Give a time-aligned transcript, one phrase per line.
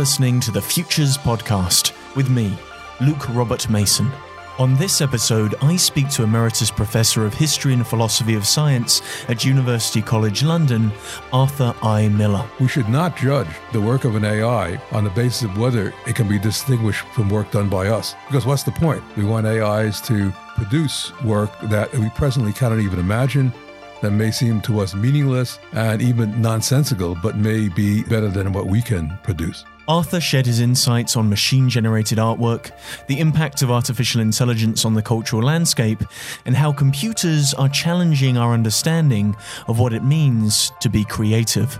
[0.00, 2.56] listening to the Futures Podcast with me,
[3.02, 4.10] Luke Robert Mason.
[4.58, 9.44] On this episode, I speak to Emeritus Professor of History and Philosophy of Science at
[9.44, 10.90] University College London,
[11.34, 12.08] Arthur I.
[12.08, 12.48] Miller.
[12.58, 16.16] We should not judge the work of an AI on the basis of whether it
[16.16, 18.14] can be distinguished from work done by us.
[18.26, 19.04] Because what's the point?
[19.18, 23.52] We want AIs to produce work that we presently cannot even imagine
[24.00, 28.64] that may seem to us meaningless and even nonsensical, but may be better than what
[28.64, 29.66] we can produce.
[29.90, 32.70] Arthur shared his insights on machine generated artwork,
[33.08, 36.00] the impact of artificial intelligence on the cultural landscape,
[36.46, 39.34] and how computers are challenging our understanding
[39.66, 41.76] of what it means to be creative.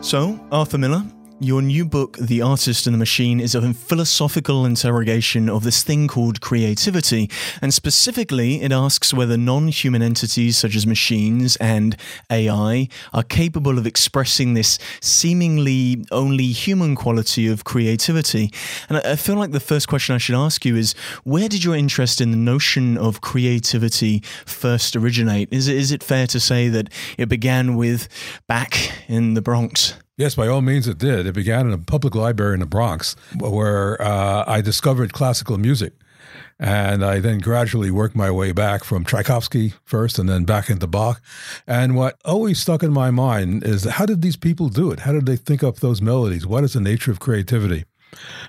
[0.00, 1.02] So, Arthur Miller,
[1.42, 6.06] your new book, The Artist in the Machine, is a philosophical interrogation of this thing
[6.06, 7.28] called creativity.
[7.60, 11.96] And specifically, it asks whether non human entities such as machines and
[12.30, 18.52] AI are capable of expressing this seemingly only human quality of creativity.
[18.88, 21.74] And I feel like the first question I should ask you is where did your
[21.74, 25.48] interest in the notion of creativity first originate?
[25.52, 28.08] Is it, is it fair to say that it began with
[28.46, 29.94] back in the Bronx?
[30.22, 31.26] Yes, by all means, it did.
[31.26, 35.94] It began in a public library in the Bronx where uh, I discovered classical music.
[36.60, 40.86] And I then gradually worked my way back from Tchaikovsky first and then back into
[40.86, 41.20] Bach.
[41.66, 45.00] And what always stuck in my mind is how did these people do it?
[45.00, 46.46] How did they think up those melodies?
[46.46, 47.84] What is the nature of creativity?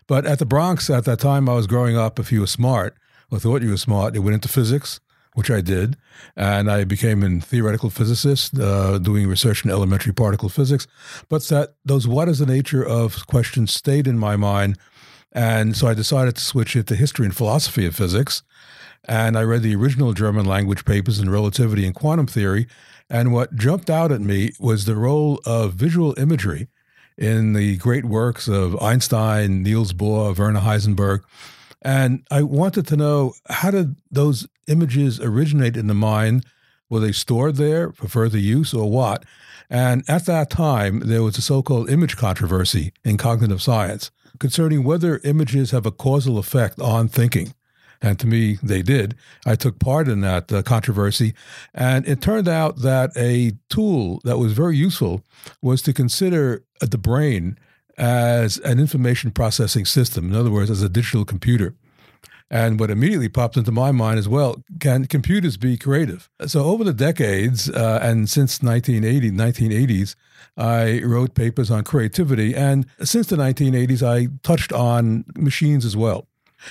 [0.05, 2.95] But at the Bronx, at that time I was growing up, if you were smart
[3.31, 4.99] or thought you were smart, you went into physics
[5.33, 5.97] which I did,
[6.35, 10.87] and I became a theoretical physicist uh, doing research in elementary particle physics.
[11.29, 14.77] But that those what is the nature of questions stayed in my mind,
[15.31, 18.43] and so I decided to switch it to history and philosophy of physics.
[19.05, 22.67] And I read the original German language papers in relativity and quantum theory.
[23.09, 26.69] And what jumped out at me was the role of visual imagery
[27.17, 31.21] in the great works of Einstein, Niels Bohr, Werner Heisenberg,
[31.83, 36.45] and I wanted to know how did those images originate in the mind?
[36.89, 39.23] Were they stored there for further use or what?
[39.69, 44.83] And at that time, there was a so called image controversy in cognitive science concerning
[44.83, 47.53] whether images have a causal effect on thinking.
[48.01, 49.15] And to me, they did.
[49.45, 51.33] I took part in that uh, controversy.
[51.73, 55.23] And it turned out that a tool that was very useful
[55.61, 57.57] was to consider the brain
[57.97, 61.75] as an information processing system, in other words, as a digital computer.
[62.49, 66.29] And what immediately popped into my mind as well can computers be creative?
[66.45, 70.15] So, over the decades, uh, and since 1980, 1980s,
[70.55, 72.53] I wrote papers on creativity.
[72.55, 76.27] And since the 1980s, I touched on machines as well.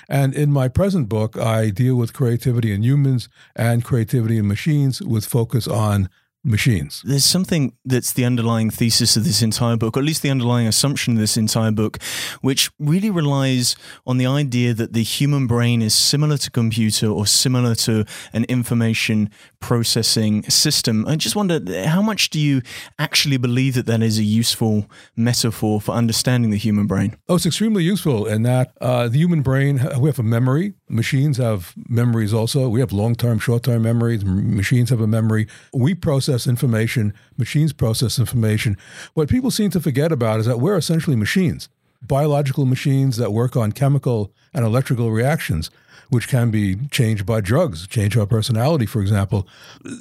[0.08, 5.02] And in my present book, I deal with creativity in humans and creativity in machines
[5.02, 6.08] with focus on
[6.44, 7.02] machines.
[7.04, 10.66] There's something that's the underlying thesis of this entire book, or at least the underlying
[10.66, 12.02] assumption of this entire book,
[12.40, 13.76] which really relies
[14.06, 18.44] on the idea that the human brain is similar to computer or similar to an
[18.44, 19.30] information
[19.60, 21.06] processing system.
[21.06, 22.62] I just wonder how much do you
[22.98, 27.16] actually believe that that is a useful metaphor for understanding the human brain?
[27.28, 30.74] Oh, it's extremely useful in that uh, the human brain, we have a memory.
[30.88, 32.68] Machines have memories also.
[32.68, 34.24] We have long term, short term memories.
[34.24, 35.46] Machines have a memory.
[35.72, 38.76] We process information, machines process information.
[39.14, 41.68] What people seem to forget about is that we're essentially machines
[42.04, 45.70] biological machines that work on chemical and electrical reactions
[46.12, 49.48] which can be changed by drugs, change our personality, for example.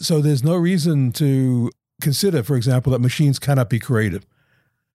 [0.01, 1.71] So there's no reason to
[2.01, 4.25] consider, for example, that machines cannot be creative.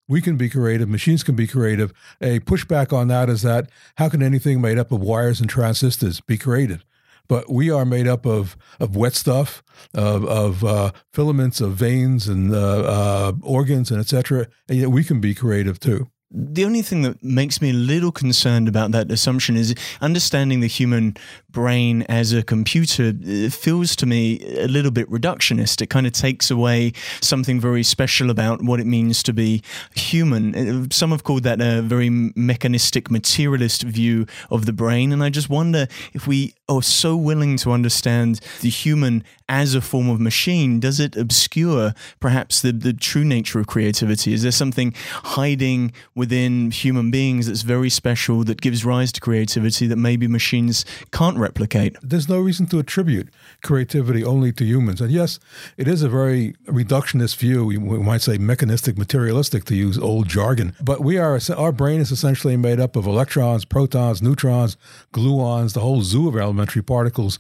[0.08, 1.94] We can be creative, machines can be creative.
[2.20, 6.20] A pushback on that is that how can anything made up of wires and transistors
[6.20, 6.84] be creative?
[7.28, 9.62] But we are made up of, of wet stuff,
[9.94, 14.46] of, of uh, filaments, of veins and uh, uh, organs, and etc.
[14.68, 18.10] And yet we can be creative too the only thing that makes me a little
[18.10, 21.16] concerned about that assumption is understanding the human
[21.50, 23.12] brain as a computer
[23.50, 25.80] feels to me a little bit reductionist.
[25.80, 26.92] It kind of takes away
[27.22, 29.62] something very special about what it means to be
[29.94, 30.90] human.
[30.90, 35.12] Some have called that a very mechanistic, materialist view of the brain.
[35.12, 39.80] And I just wonder if we are so willing to understand the human as a
[39.80, 44.32] form of machine, does it obscure perhaps the, the true nature of creativity?
[44.32, 44.92] Is there something
[45.22, 50.84] hiding within human beings that's very special that gives rise to creativity that maybe machines
[51.12, 51.96] can't replicate?
[52.02, 53.28] There's no reason to attribute
[53.62, 55.00] creativity only to humans.
[55.00, 55.38] And yes,
[55.76, 57.64] it is a very reductionist view.
[57.64, 60.74] We might say mechanistic, materialistic to use old jargon.
[60.80, 64.76] But we are our brain is essentially made up of electrons, protons, neutrons,
[65.12, 67.38] gluons, the whole zoo of elementary particles.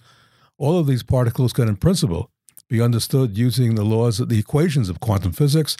[0.58, 2.30] All of these particles can, in principle,
[2.68, 5.76] be understood using the laws, of the equations of quantum physics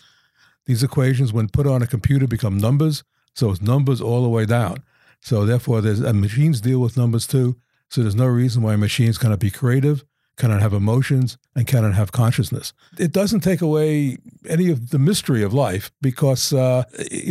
[0.67, 3.05] These equations, when put on a computer, become numbers.
[3.35, 4.77] So it's numbers all the way down.
[5.21, 7.57] So therefore, there's and machines deal with numbers too.
[7.89, 10.05] So there's no reason why machines cannot be creative,
[10.37, 12.73] cannot have emotions, and cannot have consciousness.
[12.99, 14.19] It doesn't take away
[14.49, 16.83] any of the mystery of life because uh,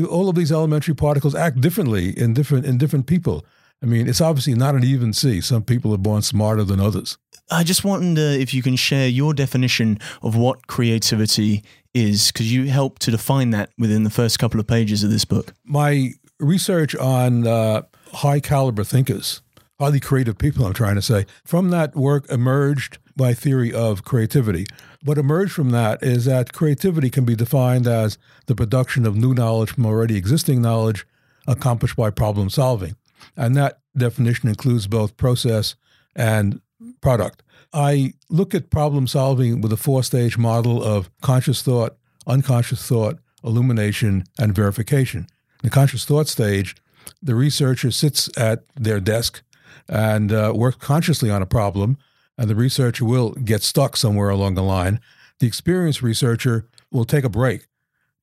[0.09, 3.43] all of these elementary particles act differently in different in different people.
[3.83, 5.41] I mean, it's obviously not an even C.
[5.41, 7.17] Some people are born smarter than others.
[7.51, 11.63] I just wonder if you can share your definition of what creativity
[11.93, 15.25] is, because you help to define that within the first couple of pages of this
[15.25, 15.53] book.
[15.63, 17.83] My research on uh,
[18.13, 19.41] high caliber thinkers,
[19.79, 24.65] highly creative people, I'm trying to say, from that work emerged my theory of creativity.
[25.03, 28.17] What emerged from that is that creativity can be defined as
[28.47, 31.05] the production of new knowledge from already existing knowledge
[31.47, 32.95] accomplished by problem solving.
[33.35, 35.75] And that definition includes both process
[36.15, 36.61] and
[37.01, 37.43] product.
[37.73, 43.19] I look at problem solving with a four stage model of conscious thought, unconscious thought,
[43.43, 45.27] illumination, and verification.
[45.61, 46.75] In the conscious thought stage,
[47.21, 49.43] the researcher sits at their desk
[49.87, 51.97] and uh, works consciously on a problem,
[52.37, 54.99] and the researcher will get stuck somewhere along the line.
[55.39, 57.67] The experienced researcher will take a break,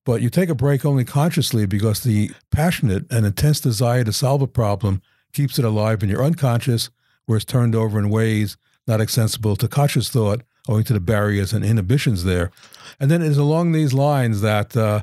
[0.05, 4.43] but you take a break only consciously because the passionate and intense desire to solve
[4.43, 5.01] a problem
[5.33, 6.91] keeps it alive in your unconscious,
[7.27, 8.57] where it's turned over in ways
[8.87, 12.51] not accessible to conscious thought owing to the barriers and inhibitions there.
[13.01, 15.03] And then it is along these lines that uh,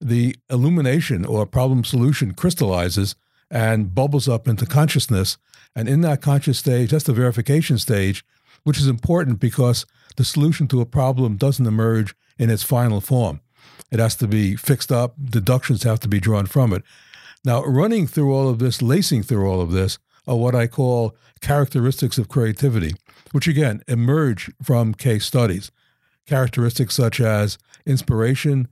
[0.00, 3.16] the illumination or problem solution crystallizes
[3.50, 5.36] and bubbles up into consciousness.
[5.74, 8.24] And in that conscious stage, that's the verification stage,
[8.62, 9.84] which is important because
[10.16, 13.40] the solution to a problem doesn't emerge in its final form.
[13.90, 16.82] It has to be fixed up, deductions have to be drawn from it.
[17.44, 21.16] Now, running through all of this, lacing through all of this, are what I call
[21.40, 22.94] characteristics of creativity,
[23.32, 25.70] which again emerge from case studies.
[26.26, 28.68] Characteristics such as inspiration,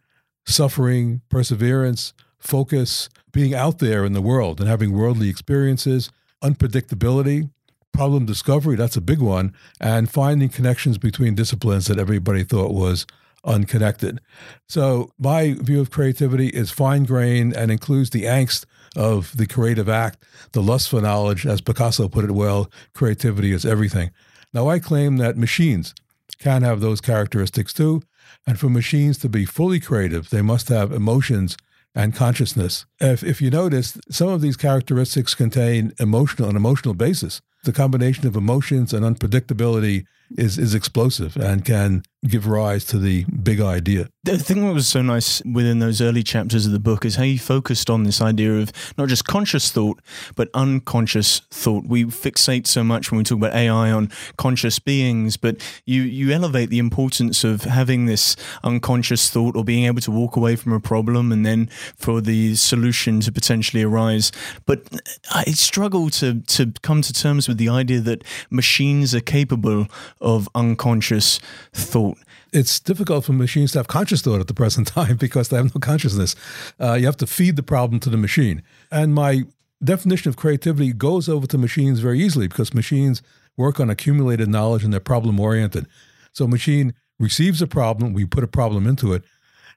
[0.46, 6.10] suffering, perseverance, focus, being out there in the world and having worldly experiences,
[6.42, 7.50] unpredictability,
[7.92, 13.06] problem discovery, that's a big one, and finding connections between disciplines that everybody thought was
[13.44, 14.20] unconnected.
[14.68, 18.64] So, my view of creativity is fine grained and includes the angst
[18.96, 21.46] of the creative act, the lust for knowledge.
[21.46, 24.10] As Picasso put it well, creativity is everything.
[24.52, 25.94] Now, I claim that machines
[26.38, 28.02] can have those characteristics too.
[28.46, 31.56] And for machines to be fully creative, they must have emotions
[31.94, 32.86] and consciousness.
[33.00, 37.40] If, if you notice, some of these characteristics contain emotional, and emotional basis.
[37.64, 40.04] The combination of emotions and unpredictability
[40.36, 44.08] is is explosive and can give rise to the big idea.
[44.24, 47.22] The thing that was so nice within those early chapters of the book is how
[47.22, 50.00] you focused on this idea of not just conscious thought,
[50.34, 51.86] but unconscious thought.
[51.86, 56.32] We fixate so much when we talk about AI on conscious beings, but you, you
[56.32, 58.34] elevate the importance of having this
[58.64, 61.66] unconscious thought or being able to walk away from a problem and then
[61.96, 64.32] for the solution to potentially arise.
[64.66, 64.82] But
[65.30, 69.86] I struggle to, to come to terms with the idea that machines are capable
[70.20, 71.40] of unconscious
[71.72, 72.18] thought.
[72.52, 75.74] It's difficult for machines to have conscious thought at the present time because they have
[75.74, 76.34] no consciousness.
[76.80, 78.62] Uh, you have to feed the problem to the machine.
[78.90, 79.44] And my
[79.82, 83.22] definition of creativity goes over to machines very easily because machines
[83.56, 85.86] work on accumulated knowledge and they're problem oriented.
[86.32, 89.24] So a machine receives a problem, we put a problem into it,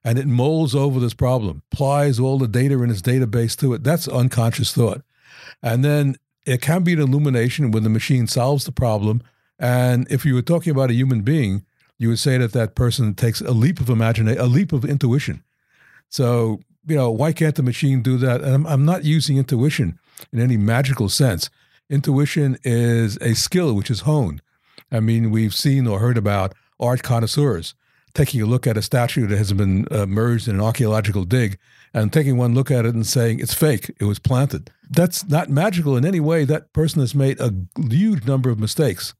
[0.03, 3.83] and it molds over this problem, applies all the data in its database to it.
[3.83, 5.01] That's unconscious thought.
[5.61, 9.21] And then it can be an illumination when the machine solves the problem
[9.61, 11.63] and if you were talking about a human being,
[11.99, 15.43] you would say that that person takes a leap of imagination, a leap of intuition.
[16.09, 18.41] So, you know, why can't the machine do that?
[18.41, 19.99] And I'm, I'm not using intuition
[20.33, 21.51] in any magical sense.
[21.91, 24.41] Intuition is a skill which is honed.
[24.91, 27.75] I mean, we've seen or heard about art connoisseurs
[28.15, 31.57] taking a look at a statue that has been uh, merged in an archaeological dig
[31.93, 34.71] and taking one look at it and saying it's fake, it was planted.
[34.89, 36.45] That's not magical in any way.
[36.45, 39.13] That person has made a huge number of mistakes.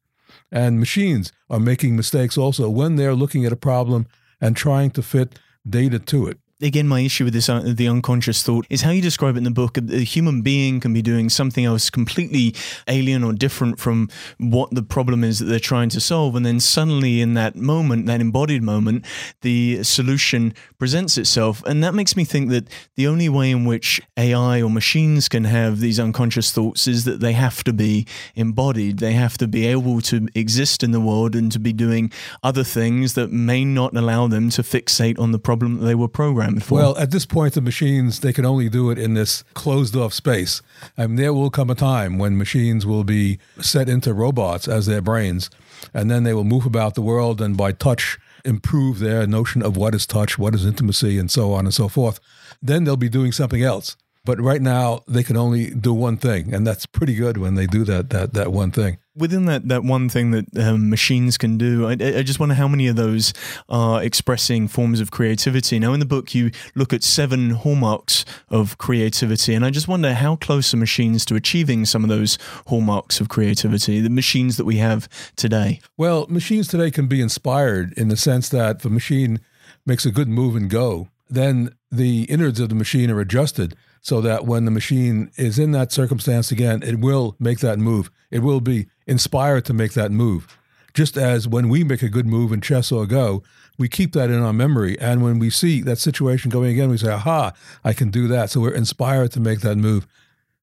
[0.51, 4.07] And machines are making mistakes also when they're looking at a problem
[4.39, 8.43] and trying to fit data to it again, my issue with this, uh, the unconscious
[8.43, 9.77] thought, is how you describe it in the book.
[9.77, 12.55] A, human being can be doing something else completely
[12.87, 16.35] alien or different from what the problem is that they're trying to solve.
[16.35, 19.05] And then suddenly, in that moment, that embodied moment,
[19.41, 21.63] the solution presents itself.
[21.65, 25.45] And that makes me think that the only way in which AI or machines can
[25.45, 28.99] have these unconscious thoughts is that they have to be embodied.
[28.99, 32.11] They have to be able to exist in the world and to be doing
[32.43, 36.07] other things that may not allow them to fixate on the problem that they were
[36.07, 36.75] programmed for?
[36.75, 40.13] Well, at this point, the machines, they can only do it in this closed off
[40.13, 40.61] space.
[40.97, 45.01] And there will come a time when machines will be set into robots as their
[45.01, 45.49] brains,
[45.93, 49.77] and then they will move about the world and by touch improve their notion of
[49.77, 52.19] what is touch, what is intimacy, and so on and so forth,
[52.61, 53.95] then they'll be doing something else.
[54.23, 57.65] But right now, they can only do one thing, and that's pretty good when they
[57.65, 58.97] do that that that one thing.
[59.15, 62.69] Within that, that one thing that um, machines can do, I, I, just wonder how
[62.69, 63.33] many of those
[63.67, 65.79] are expressing forms of creativity.
[65.79, 70.13] Now, in the book, you look at seven hallmarks of creativity, and I just wonder
[70.13, 72.37] how close are machines to achieving some of those
[72.67, 75.81] hallmarks of creativity, the machines that we have today?
[75.97, 79.41] Well, machines today can be inspired in the sense that if a machine
[79.85, 84.19] makes a good move and go, then the innards of the machine are adjusted so
[84.21, 88.09] that when the machine is in that circumstance again, it will make that move.
[88.31, 90.57] It will be inspired to make that move.
[90.93, 93.43] Just as when we make a good move in chess or go,
[93.77, 94.99] we keep that in our memory.
[94.99, 97.53] And when we see that situation going again, we say, aha,
[97.83, 98.49] I can do that.
[98.49, 100.07] So we're inspired to make that move.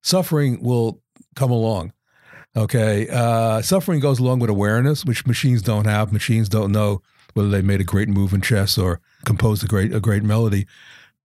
[0.03, 1.01] Suffering will
[1.35, 1.93] come along.
[2.57, 3.09] Okay.
[3.09, 6.13] Uh, suffering goes along with awareness, which machines don't have.
[6.13, 7.03] Machines don't know
[7.35, 10.67] whether they made a great move in chess or composed a great a great melody.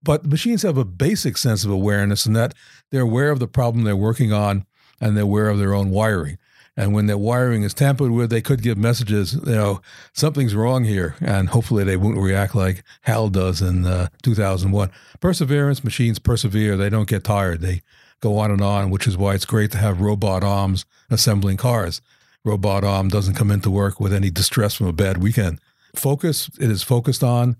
[0.04, 2.54] But machines have a basic sense of awareness in that
[2.90, 4.66] they're aware of the problem they're working on
[5.00, 6.38] and they're aware of their own wiring.
[6.76, 9.80] And when their wiring is tampered with, they could give messages, you know,
[10.12, 11.14] something's wrong here.
[11.20, 14.90] And hopefully they won't react like HAL does in uh, 2001.
[15.20, 16.76] Perseverance, machines persevere.
[16.76, 17.60] They don't get tired.
[17.60, 17.82] They
[18.20, 22.02] go on and on, which is why it's great to have robot arms assembling cars.
[22.44, 25.60] Robot arm doesn't come into work with any distress from a bad weekend.
[25.94, 27.56] Focus, it is focused on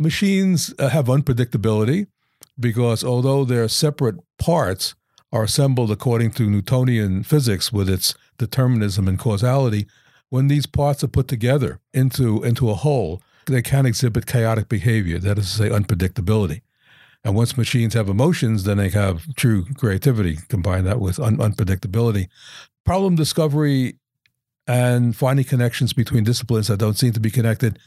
[0.00, 2.06] Machines uh, have unpredictability
[2.58, 4.94] because although their separate parts
[5.30, 9.86] are assembled according to Newtonian physics with its determinism and causality,
[10.30, 15.18] when these parts are put together into, into a whole, they can exhibit chaotic behavior,
[15.18, 16.62] that is to say, unpredictability.
[17.22, 20.38] And once machines have emotions, then they have true creativity.
[20.48, 22.28] Combine that with un- unpredictability.
[22.86, 23.98] Problem discovery
[24.66, 27.78] and finding connections between disciplines that don't seem to be connected.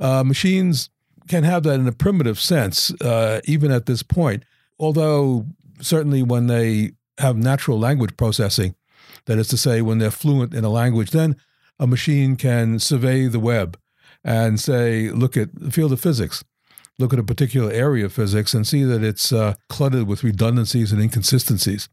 [0.00, 0.90] Uh, machines
[1.28, 4.44] can have that in a primitive sense, uh, even at this point.
[4.78, 5.46] Although,
[5.80, 8.74] certainly, when they have natural language processing,
[9.26, 11.36] that is to say, when they're fluent in a language, then
[11.78, 13.78] a machine can survey the web
[14.22, 16.44] and say, look at the field of physics,
[16.98, 20.92] look at a particular area of physics and see that it's uh, cluttered with redundancies
[20.92, 21.88] and inconsistencies.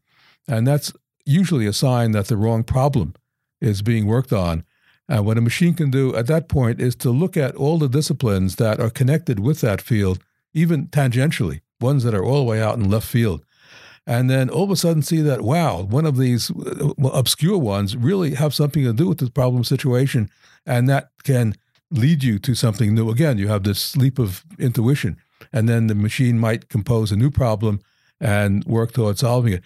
[0.48, 0.92] And that's
[1.24, 3.14] usually a sign that the wrong problem
[3.60, 4.64] is being worked on
[5.08, 7.88] uh, what a machine can do at that point is to look at all the
[7.88, 10.22] disciplines that are connected with that field,
[10.54, 13.44] even tangentially, ones that are all the way out in left field.
[14.06, 17.96] And then all of a sudden see that, wow, one of these uh, obscure ones
[17.96, 20.28] really have something to do with this problem situation.
[20.66, 21.54] And that can
[21.90, 23.10] lead you to something new.
[23.10, 25.18] Again, you have this leap of intuition.
[25.52, 27.80] And then the machine might compose a new problem
[28.20, 29.62] and work towards solving it.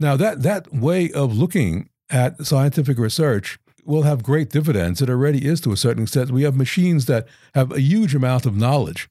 [0.00, 5.00] Now, that, that way of looking at scientific research will have great dividends.
[5.00, 6.30] It already is to a certain extent.
[6.30, 9.08] We have machines that have a huge amount of knowledge.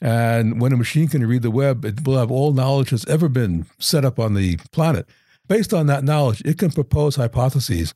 [0.00, 3.28] And when a machine can read the web, it will have all knowledge that's ever
[3.28, 5.06] been set up on the planet.
[5.48, 7.92] Based on that knowledge, it can propose hypotheses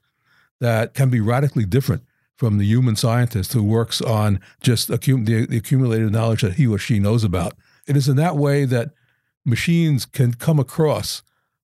[0.60, 2.02] that can be radically different
[2.36, 6.66] from the human scientist who works on just accum- the, the accumulated knowledge that he
[6.66, 7.54] or she knows about.
[7.86, 8.90] It is in that way that
[9.44, 11.22] machines can come across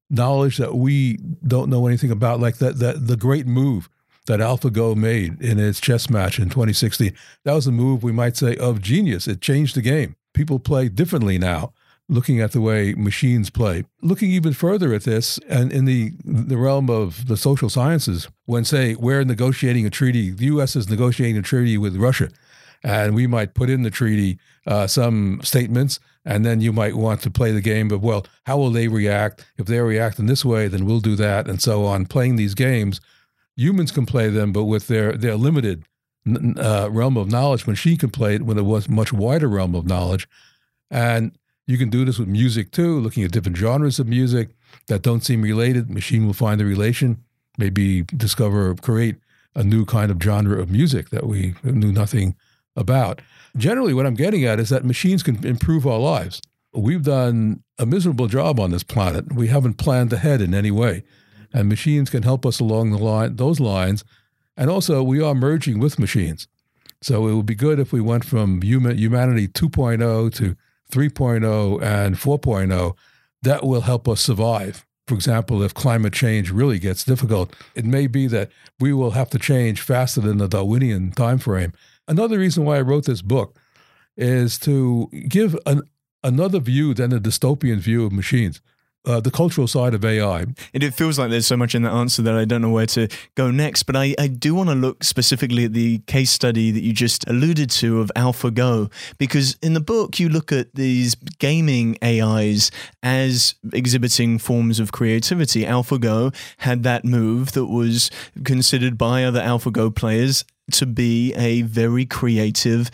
[0.08, 3.88] knowledge that we don't know anything about, like that, that the great move
[4.26, 7.12] that AlphaGo made in its chess match in 2016.
[7.44, 9.26] That was a move, we might say, of genius.
[9.26, 10.16] It changed the game.
[10.34, 11.72] People play differently now,
[12.08, 13.84] looking at the way machines play.
[14.02, 18.64] Looking even further at this, and in the, the realm of the social sciences, when,
[18.64, 20.76] say, we're negotiating a treaty, the U.S.
[20.76, 22.28] is negotiating a treaty with Russia,
[22.82, 27.22] and we might put in the treaty uh, some statements, and then you might want
[27.22, 29.44] to play the game of, well, how will they react?
[29.56, 32.06] If they react in this way, then we'll do that, and so on.
[32.06, 33.00] Playing these games
[33.60, 35.84] humans can play them, but with their their limited
[36.56, 37.66] uh, realm of knowledge.
[37.66, 40.28] Machine can play it with a much wider realm of knowledge,
[40.90, 41.32] and
[41.66, 42.98] you can do this with music too.
[42.98, 44.50] Looking at different genres of music
[44.86, 47.22] that don't seem related, machine will find the relation,
[47.58, 49.16] maybe discover, or create
[49.54, 52.36] a new kind of genre of music that we knew nothing
[52.76, 53.20] about.
[53.56, 56.40] Generally, what I'm getting at is that machines can improve our lives.
[56.72, 59.32] We've done a miserable job on this planet.
[59.34, 61.02] We haven't planned ahead in any way
[61.52, 64.04] and machines can help us along the line those lines.
[64.56, 66.46] And also, we are merging with machines.
[67.02, 70.56] So it would be good if we went from human, humanity 2.0 to
[70.92, 72.96] 3.0 and 4.0.
[73.42, 74.84] That will help us survive.
[75.08, 79.30] For example, if climate change really gets difficult, it may be that we will have
[79.30, 81.72] to change faster than the Darwinian time frame.
[82.06, 83.58] Another reason why I wrote this book
[84.16, 85.82] is to give an,
[86.22, 88.60] another view than the dystopian view of machines.
[89.04, 90.40] Uh, the cultural side of AI.
[90.74, 92.86] And it feels like there's so much in that answer that I don't know where
[92.86, 93.84] to go next.
[93.84, 97.26] But I, I do want to look specifically at the case study that you just
[97.28, 102.70] alluded to of AlphaGo, because in the book, you look at these gaming AIs
[103.02, 105.64] as exhibiting forms of creativity.
[105.64, 108.10] AlphaGo had that move that was
[108.44, 112.90] considered by other AlphaGo players to be a very creative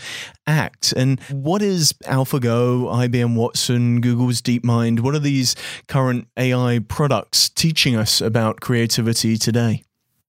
[0.46, 0.92] act.
[0.92, 5.00] And what is AlphaGo, IBM Watson, Google's DeepMind?
[5.00, 5.54] What are these
[5.88, 9.82] current AI products teaching us about creativity today?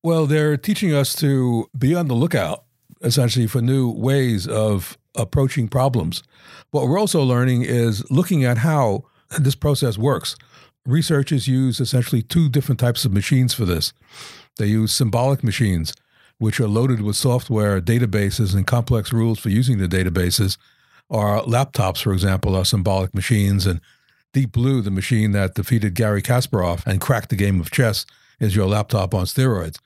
[0.04, 2.63] Well, they're teaching us to be on the lookout,
[3.01, 6.24] essentially, for new ways of approaching problems.
[6.72, 9.04] What we're also learning is looking at how
[9.38, 10.36] this process works.
[10.86, 13.92] Researchers use essentially two different types of machines for this.
[14.58, 15.94] They use symbolic machines,
[16.39, 20.58] which are loaded with software, databases, and complex rules for using the databases.
[21.10, 23.82] Our laptops, for example, are symbolic machines, and
[24.34, 28.06] Deep Blue, the machine that defeated Garry Kasparov and cracked the game of chess,
[28.39, 29.79] is your laptop on steroids.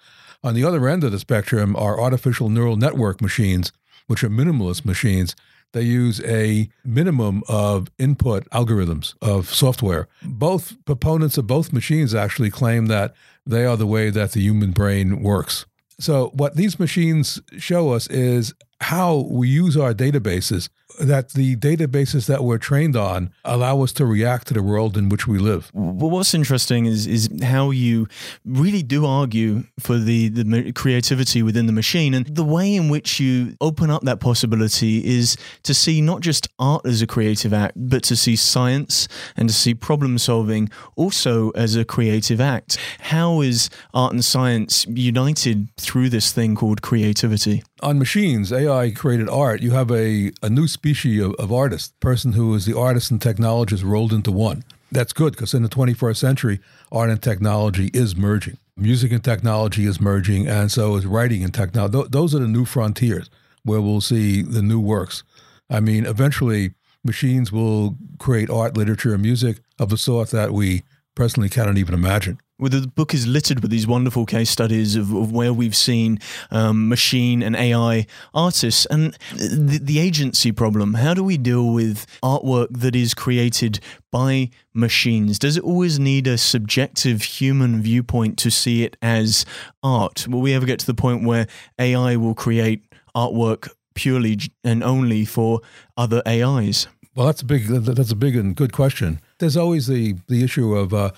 [0.43, 3.71] On the other end of the spectrum are artificial neural network machines,
[4.07, 5.35] which are minimalist machines.
[5.73, 10.09] They use a minimum of input algorithms of software.
[10.21, 13.13] Both proponents of both machines actually claim that
[13.45, 15.65] they are the way that the human brain works.
[16.01, 20.67] So, what these machines show us is how we use our databases,
[20.99, 25.09] that the databases that we're trained on allow us to react to the world in
[25.09, 25.71] which we live.
[25.73, 28.07] Well, what's interesting is is how you
[28.45, 32.13] really do argue for the, the creativity within the machine.
[32.13, 36.47] And the way in which you open up that possibility is to see not just
[36.59, 41.51] art as a creative act, but to see science and to see problem solving also
[41.51, 42.77] as a creative act.
[42.99, 47.63] How is art and science united through this thing called creativity?
[47.81, 52.33] On machines, AI created art, you have a, a new species of, of artist, person
[52.33, 54.63] who is the artist and technologist rolled into one.
[54.91, 56.59] That's good because in the 21st century,
[56.91, 58.57] art and technology is merging.
[58.77, 61.93] Music and technology is merging, and so is writing and technology.
[61.93, 63.31] Th- those are the new frontiers
[63.63, 65.23] where we'll see the new works.
[65.67, 70.83] I mean, eventually, machines will create art, literature, and music of the sort that we
[71.15, 72.39] presently cannot even imagine.
[72.61, 76.19] Well, the book is littered with these wonderful case studies of, of where we've seen
[76.51, 80.93] um, machine and AI artists and the, the agency problem.
[80.93, 83.79] How do we deal with artwork that is created
[84.11, 85.39] by machines?
[85.39, 89.43] Does it always need a subjective human viewpoint to see it as
[89.81, 90.27] art?
[90.27, 91.47] Will we ever get to the point where
[91.79, 95.61] AI will create artwork purely and only for
[95.97, 96.85] other AIs?
[97.15, 99.19] Well, that's a big that's a big and good question.
[99.39, 101.11] There's always the the issue of uh,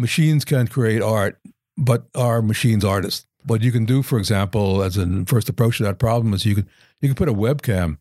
[0.00, 1.38] machines can create art,
[1.76, 3.26] but are machines artists?
[3.44, 6.54] What you can do, for example, as a first approach to that problem, is you
[6.54, 6.68] can
[7.00, 7.98] you can put a webcam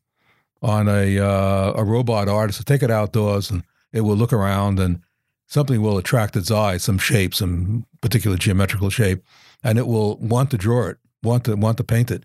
[0.61, 5.01] on a uh, a robot artist, take it outdoors, and it will look around, and
[5.47, 9.23] something will attract its eye, some shape, some particular geometrical shape,
[9.63, 12.23] and it will want to draw it, want to want to paint it,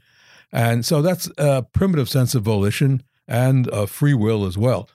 [0.50, 4.88] and so that's a primitive sense of volition and a free will as well.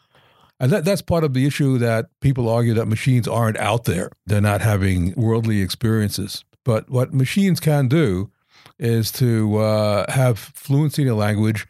[0.59, 4.11] And that, that's part of the issue that people argue that machines aren't out there.
[4.25, 6.43] They're not having worldly experiences.
[6.65, 8.31] But what machines can do
[8.77, 11.67] is to uh, have fluency in a language,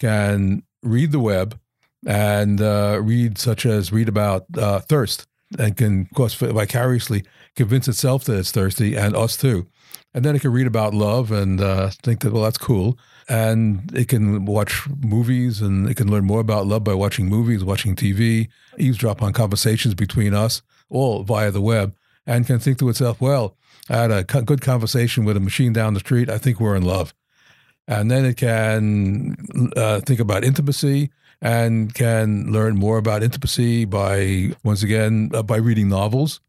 [0.00, 1.58] can read the web,
[2.06, 5.26] and uh, read such as read about uh, thirst,
[5.58, 7.24] and can, of course, vicariously
[7.56, 9.66] convince itself that it's thirsty, and us too.
[10.14, 13.90] And then it can read about love and uh, think that, well, that's cool and
[13.94, 17.94] it can watch movies and it can learn more about love by watching movies, watching
[17.94, 21.94] TV, eavesdrop on conversations between us, all via the web,
[22.26, 23.56] and can think to itself, well,
[23.88, 26.28] I had a good conversation with a machine down the street.
[26.28, 27.14] I think we're in love.
[27.88, 29.36] And then it can
[29.76, 31.10] uh, think about intimacy
[31.40, 36.40] and can learn more about intimacy by, once again, uh, by reading novels.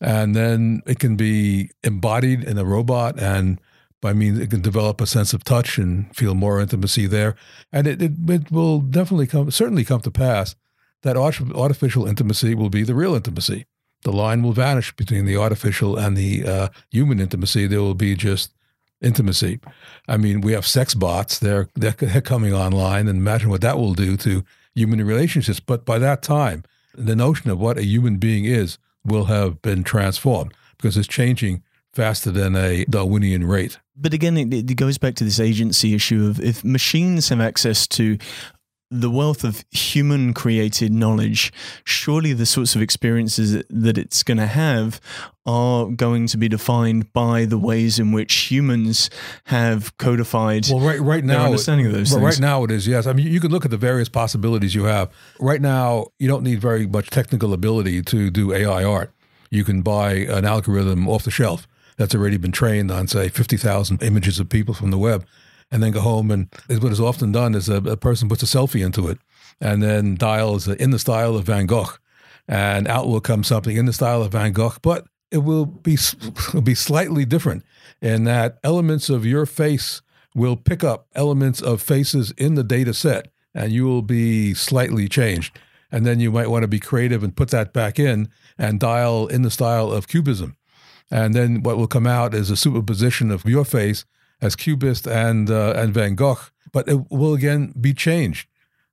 [0.00, 3.60] And then it can be embodied in a robot and
[4.04, 7.34] I mean, it can develop a sense of touch and feel more intimacy there.
[7.72, 10.54] And it, it, it will definitely come, certainly come to pass
[11.02, 13.66] that artificial intimacy will be the real intimacy.
[14.02, 17.66] The line will vanish between the artificial and the uh, human intimacy.
[17.66, 18.52] There will be just
[19.00, 19.60] intimacy.
[20.08, 23.94] I mean, we have sex bots; they're they're coming online, and imagine what that will
[23.94, 25.60] do to human relationships.
[25.60, 29.84] But by that time, the notion of what a human being is will have been
[29.84, 33.78] transformed because it's changing faster than a Darwinian rate.
[33.96, 37.86] But again, it, it goes back to this agency issue of if machines have access
[37.88, 38.18] to
[38.90, 41.52] the wealth of human created knowledge,
[41.84, 45.00] surely the sorts of experiences that it's going to have
[45.44, 49.10] are going to be defined by the ways in which humans
[49.44, 52.20] have codified well, right, right now, understanding of those well.
[52.20, 53.06] Right now, it is, yes.
[53.06, 55.10] I mean, you can look at the various possibilities you have.
[55.40, 59.12] Right now, you don't need very much technical ability to do AI art.
[59.50, 64.02] You can buy an algorithm off the shelf that's already been trained on, say, 50,000
[64.02, 65.24] images of people from the web,
[65.70, 68.46] and then go home and what is often done is a, a person puts a
[68.46, 69.18] selfie into it
[69.60, 71.94] and then dials in the style of Van Gogh,
[72.48, 75.96] and out will come something in the style of Van Gogh, but it will be
[76.54, 77.64] will be slightly different
[78.00, 80.02] in that elements of your face
[80.34, 85.08] will pick up elements of faces in the data set, and you will be slightly
[85.08, 85.58] changed.
[85.90, 89.28] And then you might want to be creative and put that back in and dial
[89.28, 90.56] in the style of cubism.
[91.10, 94.04] And then what will come out is a superposition of your face
[94.40, 96.38] as cubist and uh, and Van Gogh,
[96.72, 98.48] but it will again be changed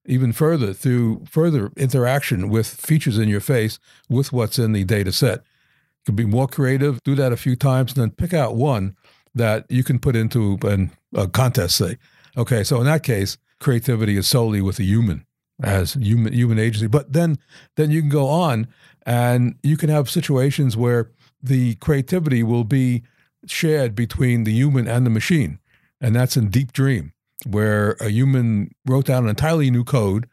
[0.05, 3.79] even further through further interaction with features in your face
[4.09, 5.39] with what's in the data set.
[5.39, 8.95] You can be more creative, do that a few times, and then pick out one
[9.33, 11.97] that you can put into an, a contest, say.
[12.35, 15.25] Okay, so in that case, creativity is solely with a human
[15.61, 16.87] as human human agency.
[16.87, 17.37] But then
[17.75, 18.67] then you can go on
[19.05, 23.03] and you can have situations where the creativity will be
[23.47, 25.59] shared between the human and the machine.
[26.01, 27.13] And that's in Deep Dream,
[27.45, 30.27] where a human wrote down an entirely new code,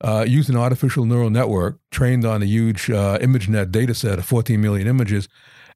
[0.00, 4.24] uh, used an artificial neural network trained on a huge uh, ImageNet data set of
[4.24, 5.28] 14 million images.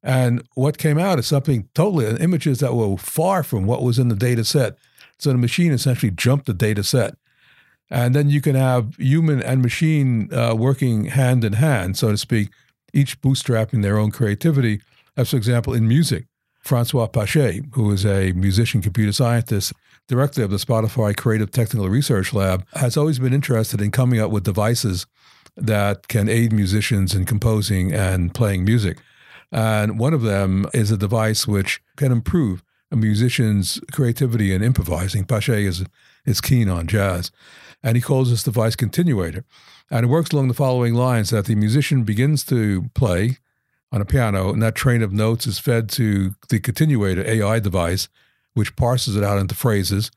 [0.03, 4.09] And what came out is something totally, images that were far from what was in
[4.09, 4.77] the data set.
[5.19, 7.15] So the machine essentially jumped the data set.
[7.89, 12.17] And then you can have human and machine uh, working hand in hand, so to
[12.17, 12.51] speak,
[12.93, 14.81] each bootstrapping their own creativity.
[15.17, 16.27] As, for example, in music,
[16.67, 19.73] Francois Pachet, who is a musician computer scientist,
[20.09, 24.31] director of the Spotify Creative Technical Research Lab, has always been interested in coming up
[24.31, 25.07] with devices
[25.57, 28.99] that can aid musicians in composing and playing music.
[29.53, 35.25] And one of them is a device which can improve a musician's creativity and improvising.
[35.25, 35.85] Pachet is,
[36.25, 37.31] is keen on jazz.
[37.83, 39.45] And he calls this device Continuator.
[39.91, 43.39] And it works along the following lines that the musician begins to play
[43.93, 48.09] on a piano, and that train of notes is fed to the continuator AI device,
[48.55, 50.11] which parses it out into phrases.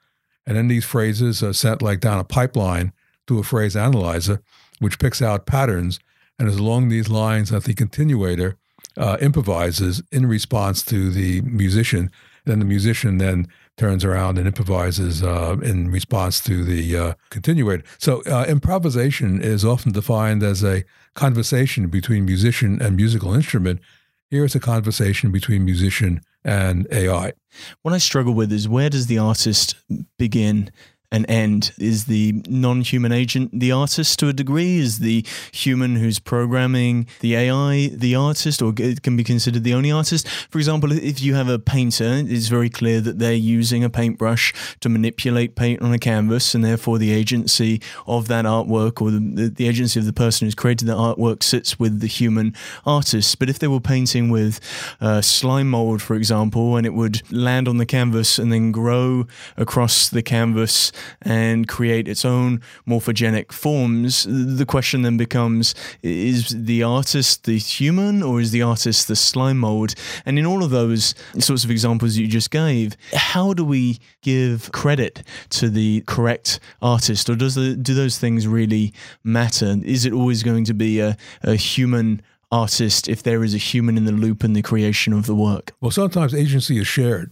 [0.45, 2.93] And then these phrases are sent like down a pipeline
[3.27, 4.41] to a phrase analyzer,
[4.79, 5.99] which picks out patterns.
[6.39, 8.57] And it's along these lines that the continuator
[8.97, 12.09] uh, improvises in response to the musician.
[12.45, 17.83] Then the musician then turns around and improvises uh, in response to the uh, continuator.
[17.97, 20.83] So uh, improvisation is often defined as a
[21.19, 23.81] conversation between musician and musical instrument.
[24.29, 27.33] Here is a conversation between musician and AI.
[27.81, 29.75] What I struggle with is where does the artist
[30.17, 30.71] begin
[31.11, 31.71] an end?
[31.77, 34.77] Is the non human agent the artist to a degree?
[34.77, 39.91] Is the human who's programming the AI the artist, or can be considered the only
[39.91, 40.27] artist?
[40.49, 44.53] For example, if you have a painter, it's very clear that they're using a paintbrush
[44.81, 49.49] to manipulate paint on a canvas, and therefore the agency of that artwork or the,
[49.49, 52.53] the agency of the person who's created the artwork sits with the human
[52.85, 53.39] artist.
[53.39, 54.59] But if they were painting with
[55.01, 59.25] uh, slime mold, for example, and it would land on the canvas and then grow
[59.57, 60.91] across the canvas
[61.21, 68.23] and create its own morphogenic forms, the question then becomes is the artist the human
[68.23, 69.95] or is the artist the slime mold?
[70.25, 74.71] And in all of those sorts of examples you just gave, how do we give
[74.71, 79.75] credit to the correct artist or does the, do those things really matter?
[79.83, 83.97] Is it always going to be a, a human artist if there is a human
[83.97, 85.73] in the loop in the creation of the work?
[85.81, 87.31] Well, sometimes agency is shared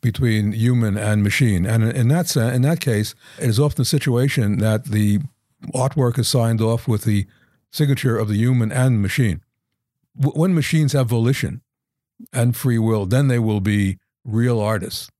[0.00, 1.66] between human and machine.
[1.66, 5.20] And in that in that case, it is often a situation that the
[5.74, 7.26] artwork is signed off with the
[7.70, 9.42] signature of the human and machine.
[10.14, 11.62] When machines have volition
[12.32, 15.10] and free will, then they will be real artists.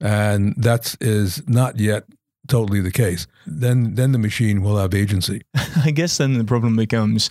[0.00, 2.04] And that is not yet
[2.48, 5.42] totally the case, then then the machine will have agency.
[5.84, 7.30] I guess then the problem becomes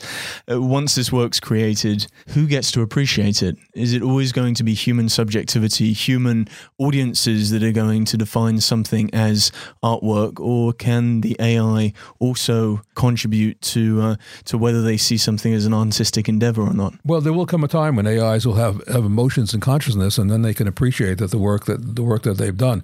[0.52, 3.58] uh, once this work's created, who gets to appreciate it?
[3.73, 6.47] Is it always going to be human subjectivity, human
[6.78, 9.52] audiences that are going to define something as
[9.84, 15.65] artwork, or can the AI also contribute to uh, to whether they see something as
[15.65, 16.93] an artistic endeavor or not?
[17.06, 20.30] Well, there will come a time when AIs will have, have emotions and consciousness, and
[20.30, 22.84] then they can appreciate that the work that the work that they've done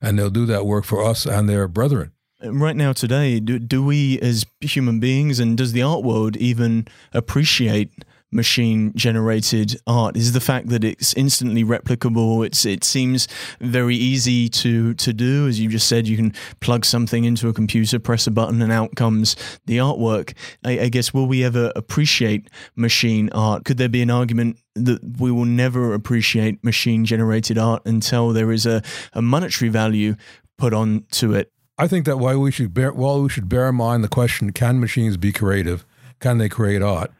[0.00, 2.12] and they'll do that work for us and their brethren.
[2.44, 6.86] Right now, today, do, do we as human beings and does the art world even
[7.14, 12.44] appreciate machine generated art is the fact that it's instantly replicable.
[12.44, 13.28] It's it seems
[13.60, 15.46] very easy to to do.
[15.46, 18.72] As you just said you can plug something into a computer press a button and
[18.72, 19.36] out comes
[19.66, 20.34] the artwork.
[20.64, 23.64] I, I guess will we ever appreciate machine art?
[23.64, 28.52] Could there be an argument that we will never appreciate machine generated art until there
[28.52, 30.16] is a, a monetary value
[30.58, 31.52] put on to it?
[31.78, 34.52] I think that while we should bear while we should bear in mind the question
[34.52, 35.84] can machines be creative?
[36.18, 37.12] Can they create art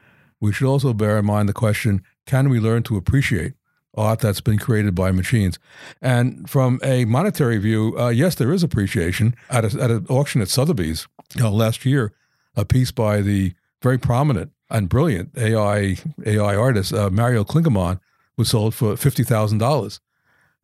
[0.46, 3.54] we should also bear in mind the question can we learn to appreciate
[3.94, 5.58] art that's been created by machines?
[6.00, 9.34] And from a monetary view, uh, yes, there is appreciation.
[9.50, 12.12] At, a, at an auction at Sotheby's you know, last year,
[12.54, 17.98] a piece by the very prominent and brilliant AI, AI artist uh, Mario Klingemann
[18.36, 20.00] was sold for $50,000.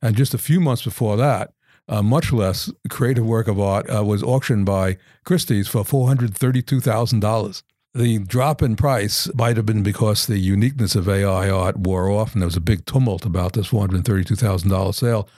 [0.00, 1.52] And just a few months before that,
[1.88, 7.62] a much less creative work of art uh, was auctioned by Christie's for $432,000.
[7.94, 12.32] The drop in price might have been because the uniqueness of AI art wore off,
[12.32, 15.28] and there was a big tumult about this four hundred thirty-two thousand dollar sale.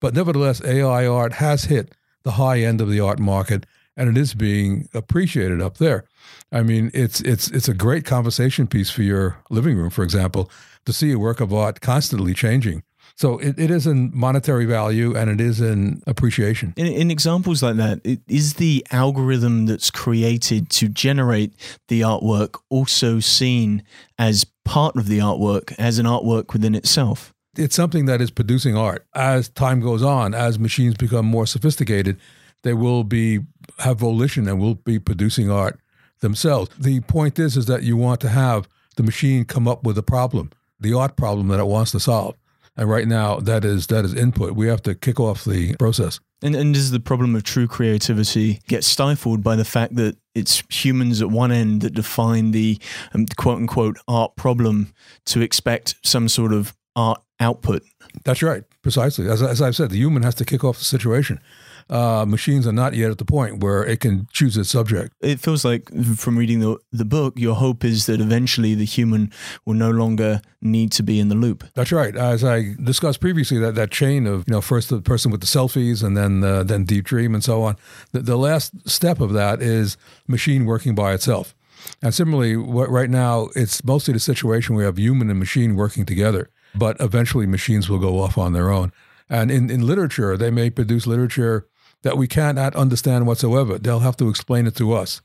[0.00, 3.66] But nevertheless, AI art has hit the high end of the art market,
[3.96, 6.04] and it is being appreciated up there.
[6.52, 10.48] I mean, it's it's it's a great conversation piece for your living room, for example,
[10.84, 12.84] to see a work of art constantly changing.
[13.16, 16.74] So it, it is in monetary value and it is in appreciation.
[16.76, 21.54] In, in examples like that, it, is the algorithm that's created to generate
[21.88, 23.82] the artwork also seen
[24.18, 27.32] as part of the artwork, as an artwork within itself?
[27.56, 29.06] It's something that is producing art.
[29.14, 32.18] As time goes on, as machines become more sophisticated,
[32.64, 33.40] they will be
[33.78, 35.80] have volition and will be producing art
[36.20, 36.70] themselves.
[36.78, 40.02] The point is, is that you want to have the machine come up with a
[40.02, 42.36] problem, the art problem that it wants to solve.
[42.76, 44.52] And right now, that is that is input.
[44.52, 46.20] We have to kick off the process.
[46.42, 50.62] And, and does the problem of true creativity get stifled by the fact that it's
[50.68, 52.78] humans at one end that define the
[53.14, 54.92] um, quote unquote art problem
[55.26, 57.82] to expect some sort of art output?
[58.24, 59.28] That's right, precisely.
[59.28, 61.40] As, as I've said, the human has to kick off the situation
[61.88, 65.12] uh, machines are not yet at the point where it can choose its subject.
[65.20, 69.32] It feels like from reading the the book, your hope is that eventually the human
[69.64, 71.64] will no longer need to be in the loop.
[71.74, 72.16] That's right.
[72.16, 75.46] As I discussed previously, that, that chain of you know first the person with the
[75.46, 77.76] selfies and then uh, then deep dream and so on.
[78.12, 79.96] The, the last step of that is
[80.26, 81.54] machine working by itself.
[82.02, 85.76] And similarly, what, right now it's mostly the situation where we have human and machine
[85.76, 88.92] working together, but eventually machines will go off on their own.
[89.28, 91.66] And in, in literature, they may produce literature
[92.02, 93.78] that we cannot understand whatsoever.
[93.78, 95.22] They'll have to explain it to us,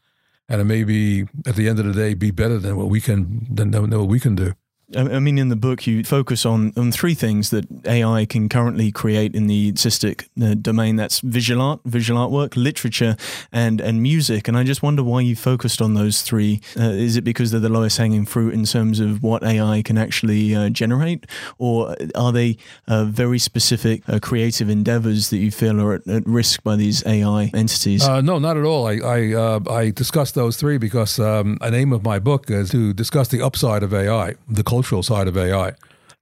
[0.49, 3.01] and it may be at the end of the day be better than what we
[3.01, 4.53] can than, than what we can do.
[4.95, 8.91] I mean, in the book, you focus on, on three things that AI can currently
[8.91, 10.95] create in the artistic uh, domain.
[10.95, 13.15] That's visual art, visual artwork, literature,
[13.51, 14.47] and and music.
[14.47, 16.62] And I just wonder why you focused on those three.
[16.77, 19.97] Uh, is it because they're the lowest hanging fruit in terms of what AI can
[19.97, 21.25] actually uh, generate,
[21.58, 26.25] or are they uh, very specific uh, creative endeavors that you feel are at, at
[26.25, 28.04] risk by these AI entities?
[28.04, 28.88] Uh, no, not at all.
[28.88, 32.93] I I, I discussed those three because um, a name of my book is to
[32.93, 35.73] discuss the upside of AI, the cultural side of AI,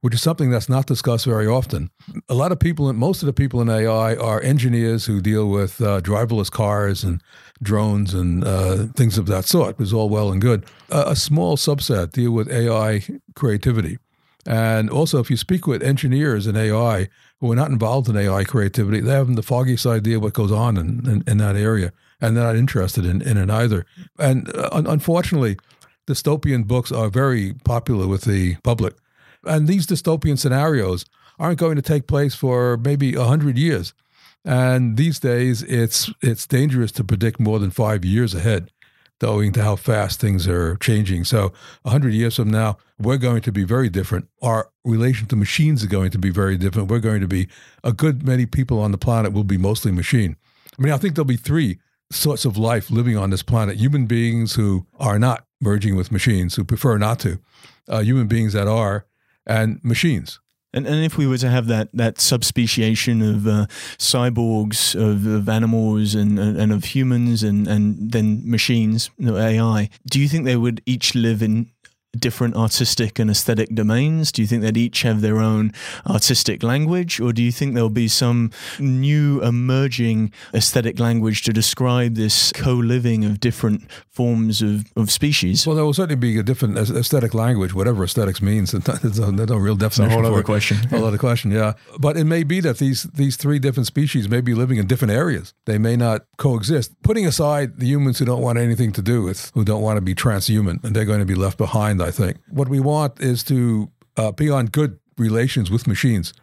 [0.01, 1.89] which is something that's not discussed very often.
[2.27, 5.79] A lot of people, most of the people in AI are engineers who deal with
[5.79, 7.21] uh, driverless cars and
[7.63, 9.79] drones and uh, things of that sort.
[9.79, 10.65] It's all well and good.
[10.89, 13.01] A small subset deal with AI
[13.33, 13.97] creativity.
[14.45, 17.07] And also, if you speak with engineers in AI
[17.39, 20.75] who are not involved in AI creativity, they haven't the foggiest idea what goes on
[20.75, 23.85] in, in, in that area, and they're not interested in, in it either.
[24.17, 25.57] And uh, unfortunately,
[26.09, 28.95] dystopian books are very popular with the public.
[29.45, 31.05] And these dystopian scenarios
[31.37, 33.93] aren't going to take place for maybe 100 years.
[34.43, 38.71] And these days, it's, it's dangerous to predict more than five years ahead,
[39.21, 41.25] owing to how fast things are changing.
[41.25, 44.27] So, 100 years from now, we're going to be very different.
[44.41, 46.89] Our relation to machines is going to be very different.
[46.89, 47.47] We're going to be
[47.83, 50.35] a good many people on the planet will be mostly machine.
[50.77, 51.79] I mean, I think there'll be three
[52.11, 56.55] sorts of life living on this planet human beings who are not merging with machines,
[56.55, 57.39] who prefer not to,
[57.87, 59.05] uh, human beings that are,
[59.45, 60.39] and machines.
[60.71, 63.65] And, and if we were to have that, that subspeciation of uh,
[63.97, 70.27] cyborgs, of, of animals, and, and of humans, and, and then machines, AI, do you
[70.27, 71.71] think they would each live in
[72.17, 74.31] different artistic and aesthetic domains?
[74.31, 75.71] Do you think they'd each have their own
[76.07, 82.15] artistic language, or do you think there'll be some new emerging aesthetic language to describe
[82.15, 85.65] this co living of different forms of, of species?
[85.65, 88.71] Well, there will certainly be a different aesthetic language, whatever aesthetics means.
[88.71, 90.05] There's no, no real definition.
[90.05, 90.77] It's a whole other question.
[90.77, 91.73] A whole other question, yeah.
[91.99, 95.13] But it may be that these, these three different species may be living in different
[95.13, 95.53] areas.
[95.65, 97.01] They may not coexist.
[97.03, 100.01] Putting aside the humans who don't want anything to do with, who don't want to
[100.01, 102.37] be transhuman, and they're going to be left behind I think.
[102.49, 106.33] What we want is to uh, be on good relations with machines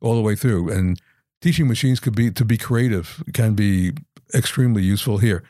[0.00, 0.70] all the way through.
[0.70, 1.00] And
[1.40, 3.92] teaching machines could be to be creative can be
[4.34, 5.42] extremely useful here.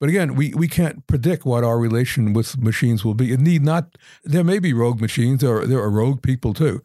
[0.00, 3.32] But again, we, we can't predict what our relation with machines will be.
[3.32, 3.96] It need not.
[4.24, 5.40] There may be rogue machines.
[5.40, 6.82] There are, there are rogue people too.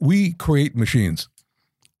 [0.00, 1.28] We create machines.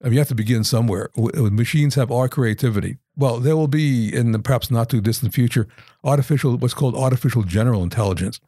[0.02, 1.10] I mean, you have to begin somewhere.
[1.16, 2.98] Machines have our creativity.
[3.16, 5.66] Well, there will be in the perhaps not too distant future
[6.04, 8.40] artificial, what's called artificial general intelligence,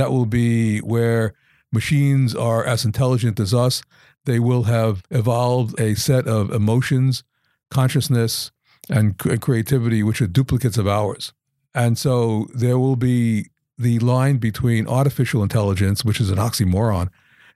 [0.00, 1.34] that will be where
[1.70, 3.82] machines are as intelligent as us.
[4.24, 7.22] They will have evolved a set of emotions,
[7.70, 8.50] consciousness,
[8.88, 11.32] and creativity which are duplicates of ours.
[11.74, 17.08] And so there will be the line between artificial intelligence, which is an oxymoron,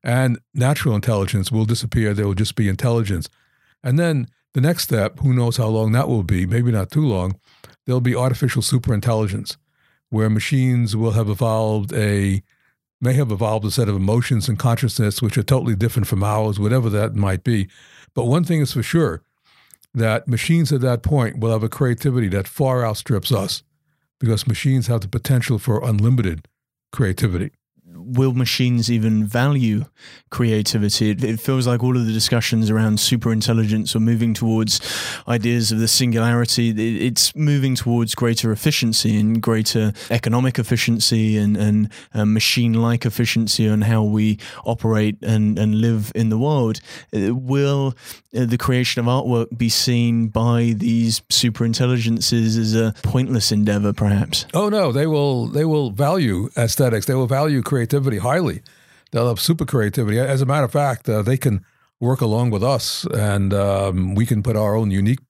[0.03, 2.15] and natural intelligence will disappear.
[2.15, 3.29] There will just be intelligence.
[3.83, 7.07] And then the next step, who knows how long that will be, maybe not too
[7.07, 7.39] long,
[7.85, 9.57] there'll be artificial superintelligence,
[10.15, 12.41] where machines will have evolved a
[13.01, 16.59] may have evolved a set of emotions and consciousness which are totally different from ours,
[16.59, 17.69] whatever that might be.
[18.15, 19.23] But one thing is for sure
[19.93, 23.65] that machines at that point will have a creativity that far outstrips us
[24.21, 26.47] because machines have the potential for unlimited
[26.93, 27.51] creativity
[28.05, 29.85] will machines even value
[30.31, 31.11] creativity?
[31.11, 34.81] It, it, feels like all of the discussions around super intelligence are moving towards
[35.29, 36.71] ideas of the singularity.
[36.71, 43.07] It, it's moving towards greater efficiency and greater economic efficiency and, and uh, machine like
[43.07, 46.81] efficiency on how we operate and, and live in the world.
[47.15, 47.95] Uh, will
[48.37, 53.93] uh, the creation of artwork be seen by these super intelligences as a pointless endeavor,
[53.93, 54.47] perhaps?
[54.53, 54.93] Oh, no.
[54.93, 58.63] They will, they will value aesthetics, they will value creativity creativity highly.
[59.13, 60.19] They'll have super creativity.
[60.19, 61.65] As a matter of fact, uh, they can
[62.01, 65.21] work along with us, and um, we can put our own unique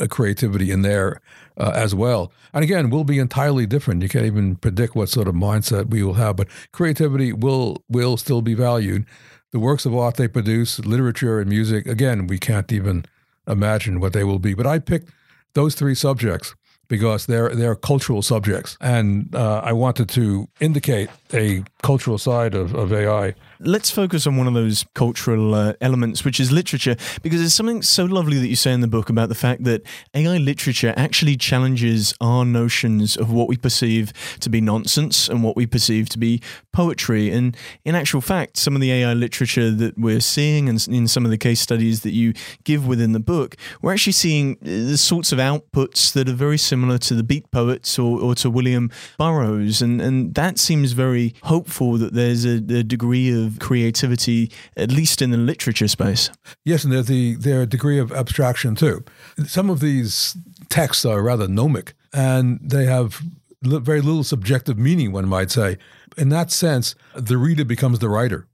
[0.00, 1.20] uh, creativity in there
[1.56, 2.30] uh, as well.
[2.52, 4.02] And again, we'll be entirely different.
[4.02, 8.16] You can't even predict what sort of mindset we will have, but creativity will will
[8.16, 9.06] still be valued.
[9.52, 13.04] The works of art they produce, literature and music, again, we can't even
[13.46, 14.54] imagine what they will be.
[14.54, 15.10] But I picked
[15.54, 16.54] those three subjects
[16.88, 22.74] because they're they're cultural subjects, and uh, I wanted to indicate a cultural side of,
[22.74, 27.40] of AI let's focus on one of those cultural uh, elements, which is literature, because
[27.40, 29.82] there's something so lovely that you say in the book about the fact that
[30.14, 35.56] AI literature actually challenges our notions of what we perceive to be nonsense and what
[35.56, 36.40] we perceive to be
[36.72, 37.30] poetry.
[37.30, 41.24] And in actual fact, some of the AI literature that we're seeing and in some
[41.24, 42.32] of the case studies that you
[42.64, 46.58] give within the book, we're actually seeing uh, the sorts of outputs that are very
[46.58, 49.80] similar to the beat poets or, or to William Burroughs.
[49.80, 55.22] And, and that seems very hopeful that there's a, a degree of creativity, at least
[55.22, 56.30] in the literature space.
[56.64, 59.04] Yes, and there's the their degree of abstraction too.
[59.46, 60.36] Some of these
[60.68, 63.22] texts are rather gnomic, and they have
[63.62, 65.12] very little subjective meaning.
[65.12, 65.78] One might say,
[66.16, 68.46] in that sense, the reader becomes the writer.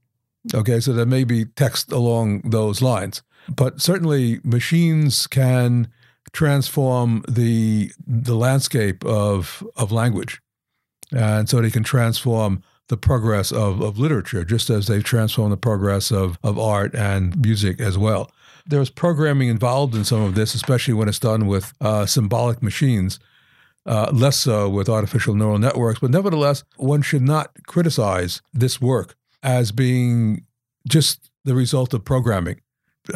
[0.53, 3.21] Okay, so there may be text along those lines,
[3.53, 5.89] but certainly machines can
[6.31, 10.41] transform the the landscape of of language,
[11.11, 15.57] and so they can transform the progress of, of literature, just as they've transformed the
[15.57, 18.29] progress of, of art and music as well.
[18.65, 23.19] There's programming involved in some of this, especially when it's done with uh, symbolic machines,
[23.85, 25.99] uh, less so with artificial neural networks.
[25.99, 30.45] But nevertheless, one should not criticize this work as being
[30.87, 32.59] just the result of programming.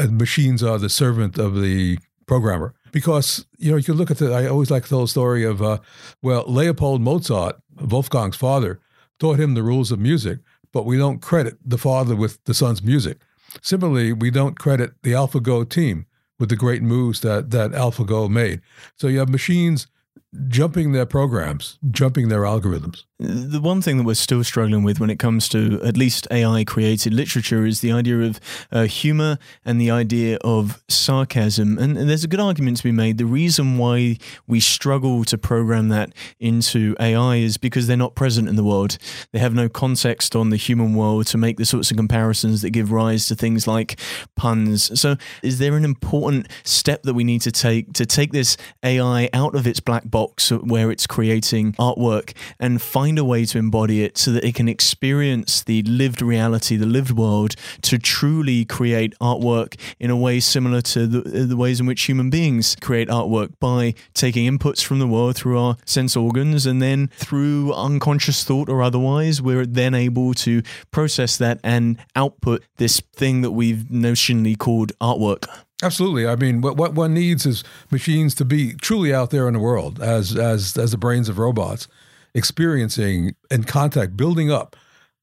[0.09, 2.73] machines are the servant of the programmer.
[2.91, 5.43] Because, you know, you can look at the, I always like to tell the story
[5.43, 5.79] of, uh,
[6.21, 8.79] well, Leopold Mozart, Wolfgang's father,
[9.23, 10.39] taught him the rules of music,
[10.73, 13.19] but we don't credit the father with the son's music.
[13.61, 16.07] Similarly, we don't credit the AlphaGo team
[16.39, 18.59] with the great moves that, that AlphaGo made.
[18.97, 19.87] So you have machines
[20.47, 23.03] jumping their programs, jumping their algorithms.
[23.19, 26.63] The one thing that we're still struggling with when it comes to at least AI
[26.63, 28.39] created literature is the idea of
[28.71, 31.77] uh, humor and the idea of sarcasm.
[31.77, 33.17] And, and, there's a good argument to be made.
[33.17, 38.49] The reason why we struggle to program that into AI is because they're not present
[38.49, 38.97] in the world.
[39.31, 42.71] They have no context on the human world to make the sorts of comparisons that
[42.71, 43.99] give rise to things like
[44.35, 44.99] puns.
[44.99, 49.29] So, is there an important step that we need to take to take this AI
[49.31, 50.22] out of its black box
[50.63, 54.55] where it's creating artwork and find find a way to embody it so that it
[54.55, 60.39] can experience the lived reality, the lived world, to truly create artwork in a way
[60.39, 64.99] similar to the, the ways in which human beings create artwork by taking inputs from
[64.99, 69.93] the world through our sense organs and then through unconscious thought or otherwise, we're then
[69.93, 75.45] able to process that and output this thing that we've notionally called artwork.
[75.81, 76.27] Absolutely.
[76.27, 79.59] I mean, what, what one needs is machines to be truly out there in the
[79.59, 81.87] world as as as the brains of robots
[82.35, 84.75] experiencing and contact building up,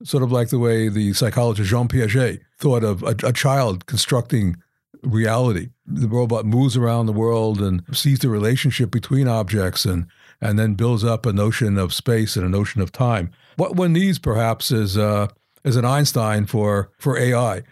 [0.02, 4.56] sort of like the way the psychologist Jean Piaget thought of a, a child constructing
[5.02, 5.70] reality.
[5.86, 10.06] The robot moves around the world and sees the relationship between objects and
[10.42, 13.30] and then builds up a notion of space and a notion of time.
[13.56, 15.28] What one needs, perhaps, is uh,
[15.64, 17.62] is an Einstein for for AI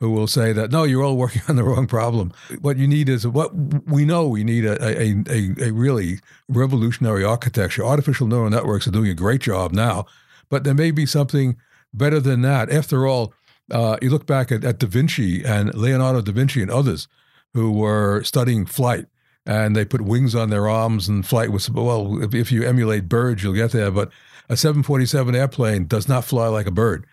[0.00, 2.32] who will say that no, you're all working on the wrong problem.
[2.60, 3.52] What you need is what
[3.86, 4.28] we know.
[4.28, 7.84] We need a, a, a, a, really revolutionary architecture.
[7.84, 10.06] Artificial neural networks are doing a great job now,
[10.48, 11.56] but there may be something
[11.92, 12.70] better than that.
[12.70, 13.34] After all,
[13.70, 17.08] uh, you look back at, at Da Vinci and Leonardo da Vinci and others
[17.54, 19.06] who were studying flight
[19.46, 23.08] and they put wings on their arms and flight was well if, if, you emulate
[23.08, 24.10] birds you'll get there but
[24.48, 27.06] a 747 airplane does not fly like a bird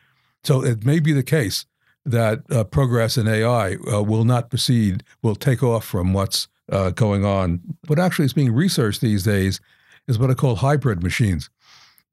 [0.43, 1.65] so it may be the case
[2.06, 6.91] that uh, progress in ai uh, will not proceed will take off from what's uh,
[6.91, 7.62] going on.
[7.88, 9.60] What actually is being researched these days
[10.08, 11.49] is what are called hybrid machines.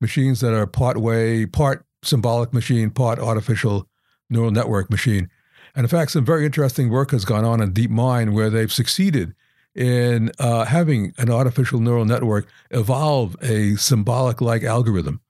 [0.01, 3.88] Machines that are part way part symbolic machine part artificial
[4.28, 5.30] neural network machine.
[5.74, 9.34] And in fact, some very interesting work has gone on in DeepMind where they've succeeded
[9.74, 15.20] in uh, having an artificial neural network evolve a symbolic like algorithm.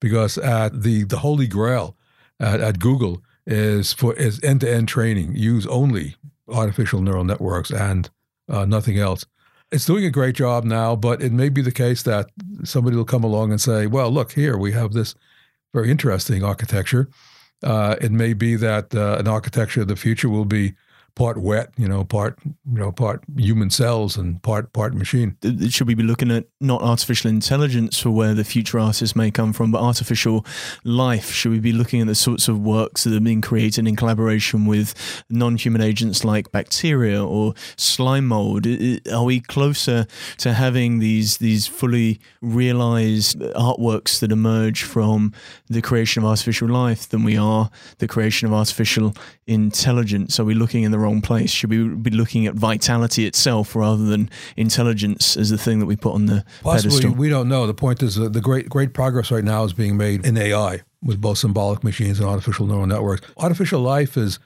[0.00, 1.96] Because at the, the holy grail
[2.40, 6.16] at, at Google is for is end to end training, use only
[6.48, 8.10] artificial neural networks and
[8.48, 9.24] uh, nothing else.
[9.72, 12.30] It's doing a great job now, but it may be the case that
[12.62, 15.14] somebody will come along and say, well, look, here we have this
[15.72, 17.08] very interesting architecture.
[17.62, 20.74] Uh, it may be that uh, an architecture of the future will be
[21.16, 25.36] part wet, you know, part you know, part human cells and part part machine.
[25.68, 29.52] Should we be looking at not artificial intelligence for where the future artists may come
[29.52, 30.44] from, but artificial
[30.82, 31.30] life?
[31.30, 34.66] Should we be looking at the sorts of works that are being created in collaboration
[34.66, 34.94] with
[35.30, 38.66] non-human agents like bacteria or slime mold?
[39.12, 40.06] Are we closer
[40.38, 45.32] to having these these fully realized artworks that emerge from
[45.68, 49.14] the creation of artificial life than we are the creation of artificial
[49.46, 50.40] intelligence?
[50.40, 51.50] Are we looking in the wrong place?
[51.50, 55.96] Should we be looking at vitality itself rather than intelligence as the thing that we
[55.96, 57.14] put on the Possibly, pedestal?
[57.14, 57.66] we don't know.
[57.66, 60.82] The point is that the great great progress right now is being made in AI
[61.02, 63.26] with both symbolic machines and artificial neural networks.
[63.36, 64.38] Artificial life is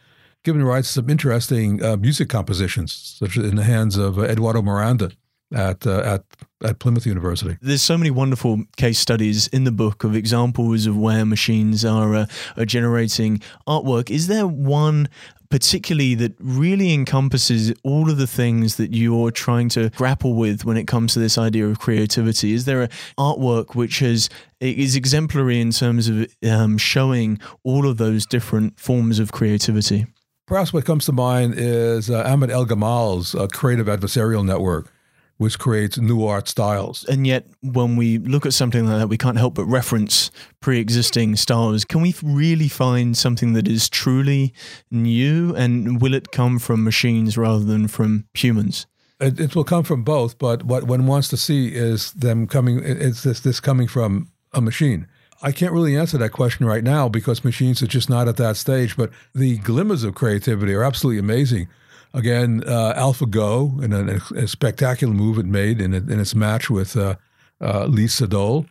[0.45, 4.23] given rise to some interesting uh, music compositions, such as in the hands of uh,
[4.23, 5.11] Eduardo Miranda
[5.55, 6.25] at uh, at
[6.65, 7.57] at Plymouth University.
[7.61, 12.15] There's so many wonderful case studies in the book of examples of where machines are
[12.15, 12.27] uh,
[12.57, 14.11] are generating artwork.
[14.11, 15.09] Is there one
[15.51, 20.77] particularly that really encompasses all of the things that you're trying to grapple with when
[20.77, 22.53] it comes to this idea of creativity?
[22.53, 24.29] Is there an artwork which has
[24.61, 30.07] is exemplary in terms of um, showing all of those different forms of creativity?
[30.47, 34.91] Perhaps what comes to mind is uh, Ahmed Elgammal's uh, creative adversarial network
[35.39, 37.05] which creates new art styles.
[37.05, 40.31] And yet, when we look at something like that, we can't help but reference
[40.61, 41.85] pre existing styles.
[41.85, 44.53] Can we really find something that is truly
[44.91, 45.55] new?
[45.55, 48.87] And will it come from machines rather than from humans?
[49.21, 52.81] It, it will come from both, but what one wants to see is them coming,
[52.85, 55.09] it's this, this coming from a machine.
[55.41, 58.57] I can't really answer that question right now because machines are just not at that
[58.57, 61.69] stage, but the glimmers of creativity are absolutely amazing.
[62.15, 66.97] Again, uh, AlphaGo in a, a, spectacular move it made in, in its match with
[66.97, 67.17] uh,
[67.61, 68.67] uh, Lee Sedol,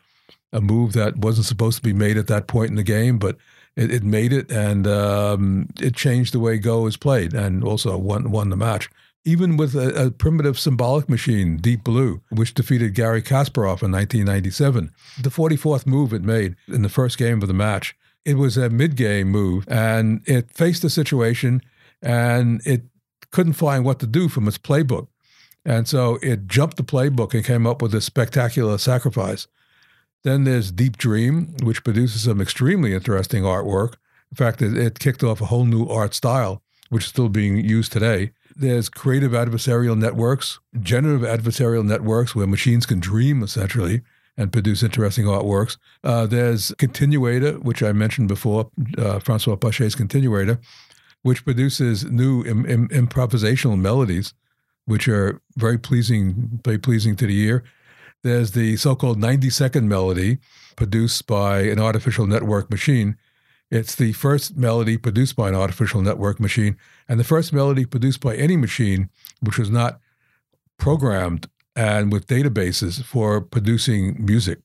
[0.51, 3.37] a move that wasn't supposed to be made at that point in the game, but
[3.75, 7.97] it, it made it and um, it changed the way Go is played and also
[7.97, 8.89] won, won the match.
[9.23, 14.91] Even with a, a, primitive symbolic machine, Deep Blue, which defeated Garry Kasparov in 1997,
[15.21, 18.69] the 44th move it made in the first game of the match, it was a
[18.69, 21.61] mid game move and it faced the situation
[22.01, 22.83] and it
[23.31, 25.07] couldn't find what to do from its playbook.
[25.65, 29.47] And so it jumped the playbook and came up with a spectacular sacrifice.
[30.23, 33.95] Then there's Deep Dream, which produces some extremely interesting artwork.
[34.31, 37.57] In fact, it, it kicked off a whole new art style, which is still being
[37.57, 38.31] used today.
[38.55, 44.01] There's creative adversarial networks, generative adversarial networks where machines can dream essentially
[44.35, 45.77] and produce interesting artworks.
[46.03, 50.59] Uh, there's Continuator, which I mentioned before, uh, Francois Pachet's Continuator,
[51.27, 54.33] which produces new Im- Im- improvisational melodies,
[54.85, 57.65] which are very pleasing, very pleasing to the ear.
[58.23, 60.37] There's the so-called 90-second melody
[60.77, 63.17] produced by an artificial network machine.
[63.69, 66.77] It's the first melody produced by an artificial network machine,
[67.09, 69.09] and the first melody produced by any machine
[69.41, 69.99] which was not
[70.77, 74.59] programmed and with databases for producing music.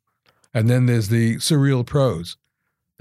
[0.54, 2.36] And then there's the surreal prose,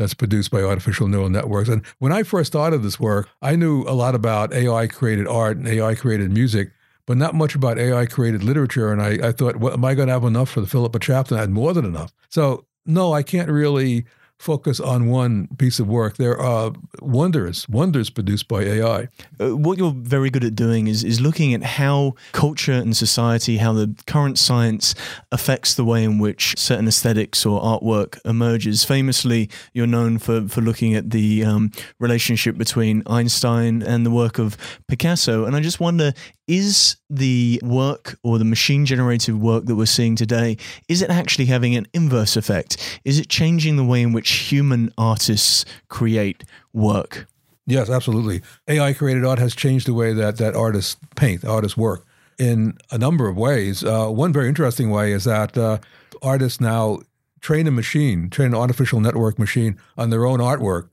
[0.01, 1.69] that's produced by artificial neural networks.
[1.69, 5.57] And when I first started this work, I knew a lot about AI created art
[5.57, 6.71] and AI created music,
[7.05, 8.91] but not much about AI created literature.
[8.91, 11.35] And I, I thought, well, am I going to have enough for the Philippa chapter?
[11.35, 12.11] I had more than enough.
[12.29, 14.05] So, no, I can't really
[14.41, 16.17] focus on one piece of work.
[16.17, 19.07] There are wonders, wonders produced by AI.
[19.39, 23.57] Uh, what you're very good at doing is is looking at how culture and society,
[23.57, 24.95] how the current science
[25.31, 28.83] affects the way in which certain aesthetics or artwork emerges.
[28.83, 34.39] Famously, you're known for for looking at the um, relationship between Einstein and the work
[34.39, 36.13] of Picasso, and I just wonder
[36.51, 40.57] is the work or the machine generated work that we're seeing today
[40.89, 42.99] is it actually having an inverse effect?
[43.05, 46.43] Is it changing the way in which human artists create
[46.73, 47.25] work?
[47.65, 48.41] Yes absolutely.
[48.67, 52.05] Ai created art has changed the way that that artists paint artists work
[52.37, 53.81] in a number of ways.
[53.81, 55.77] Uh, one very interesting way is that uh,
[56.21, 56.99] artists now
[57.39, 60.89] train a machine train an artificial network machine on their own artwork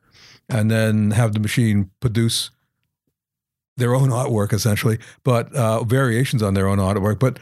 [0.48, 2.50] and then have the machine produce
[3.78, 7.18] their own artwork essentially, but uh, variations on their own artwork.
[7.18, 7.38] But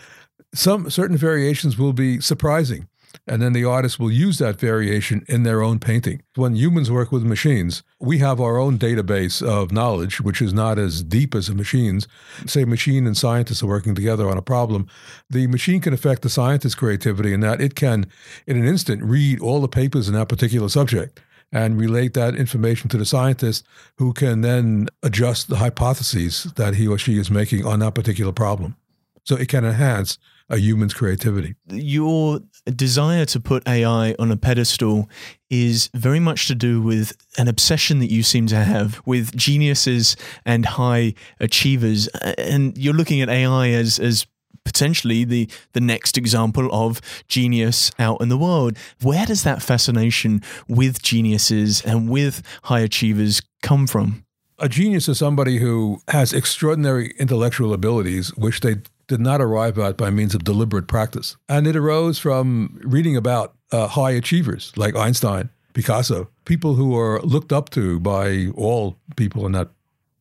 [0.55, 2.89] some certain variations will be surprising.
[3.27, 6.23] And then the artist will use that variation in their own painting.
[6.35, 10.79] When humans work with machines, we have our own database of knowledge, which is not
[10.79, 12.07] as deep as a machine's.
[12.47, 14.87] Say, machine and scientists are working together on a problem.
[15.31, 18.07] The machine can affect the scientist's creativity in that it can,
[18.47, 21.21] in an instant, read all the papers in that particular subject
[21.53, 23.65] and relate that information to the scientist
[23.99, 28.33] who can then adjust the hypotheses that he or she is making on that particular
[28.33, 28.77] problem.
[29.25, 30.19] So it can enhance
[30.49, 31.57] a human's creativity.
[31.69, 35.09] Your desire to put AI on a pedestal
[35.51, 40.17] is very much to do with an obsession that you seem to have with geniuses
[40.45, 42.07] and high achievers.
[42.39, 44.27] And you're looking at AI as, as
[44.67, 48.77] potentially the the next example of genius out in the world.
[49.01, 54.25] Where does that fascination with geniuses and with high achievers come from?
[54.59, 59.97] A genius is somebody who has extraordinary intellectual abilities, which they did not arrive at
[59.97, 61.37] by means of deliberate practice.
[61.49, 67.21] And it arose from reading about uh, high achievers like Einstein, Picasso, people who are
[67.21, 69.69] looked up to by all people in that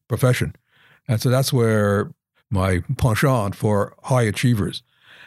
[0.08, 0.54] profession.
[1.08, 2.12] And so that's where
[2.50, 4.84] my penchant for high achievers.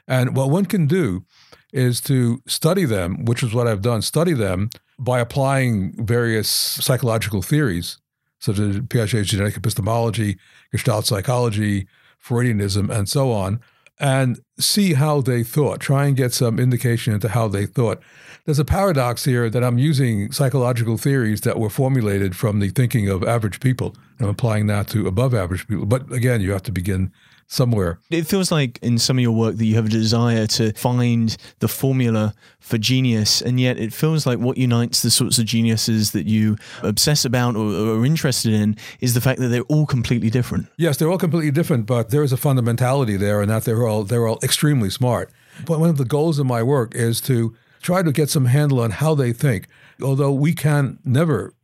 [0.06, 1.24] And what one can do
[1.72, 7.42] is to study them, which is what I've done, study them by applying various psychological
[7.42, 7.98] theories,
[8.40, 10.38] such as Piaget's genetic epistemology,
[10.72, 11.86] Gestalt psychology,
[12.24, 13.60] Freudianism, and so on,
[14.00, 18.00] and see how they thought, try and get some indication into how they thought.
[18.44, 23.08] There's a paradox here that I'm using psychological theories that were formulated from the thinking
[23.08, 23.94] of average people.
[24.20, 25.86] I'm applying that to above average people.
[25.86, 27.12] But again, you have to begin
[27.48, 27.98] somewhere.
[28.10, 31.36] It feels like in some of your work that you have a desire to find
[31.58, 36.12] the formula for genius, and yet it feels like what unites the sorts of geniuses
[36.12, 39.86] that you obsess about or, or are interested in is the fact that they're all
[39.86, 40.66] completely different.
[40.76, 44.04] Yes, they're all completely different, but there is a fundamentality there, and that they're all
[44.04, 45.30] they're all extremely smart.
[45.64, 48.80] But one of the goals of my work is to try to get some handle
[48.80, 49.66] on how they think.
[50.02, 51.54] Although we can never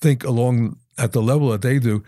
[0.00, 2.02] think along at the level that they do,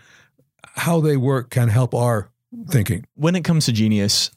[0.75, 2.29] how they work can help our
[2.69, 3.05] thinking.
[3.15, 4.31] When it comes to genius,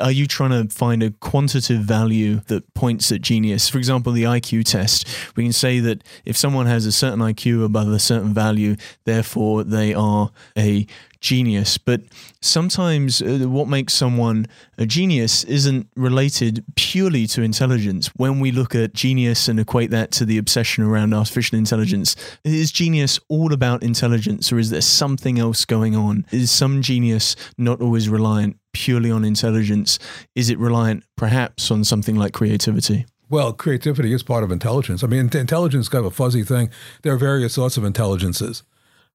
[0.00, 3.68] are you trying to find a quantitative value that points at genius?
[3.68, 5.06] For example, the IQ test.
[5.36, 9.62] We can say that if someone has a certain IQ above a certain value, therefore
[9.64, 10.86] they are a
[11.20, 11.78] genius.
[11.78, 12.02] But
[12.40, 14.46] sometimes uh, what makes someone
[14.78, 18.08] a genius isn't related purely to intelligence.
[18.16, 22.72] When we look at genius and equate that to the obsession around artificial intelligence, is
[22.72, 26.26] genius all about intelligence or is there something else going on?
[26.32, 29.98] Is some genius not always reliant purely on intelligence?
[30.34, 33.06] Is it reliant perhaps on something like creativity?
[33.28, 35.04] Well, creativity is part of intelligence.
[35.04, 36.70] I mean, intelligence is kind of a fuzzy thing.
[37.02, 38.64] There are various sorts of intelligences.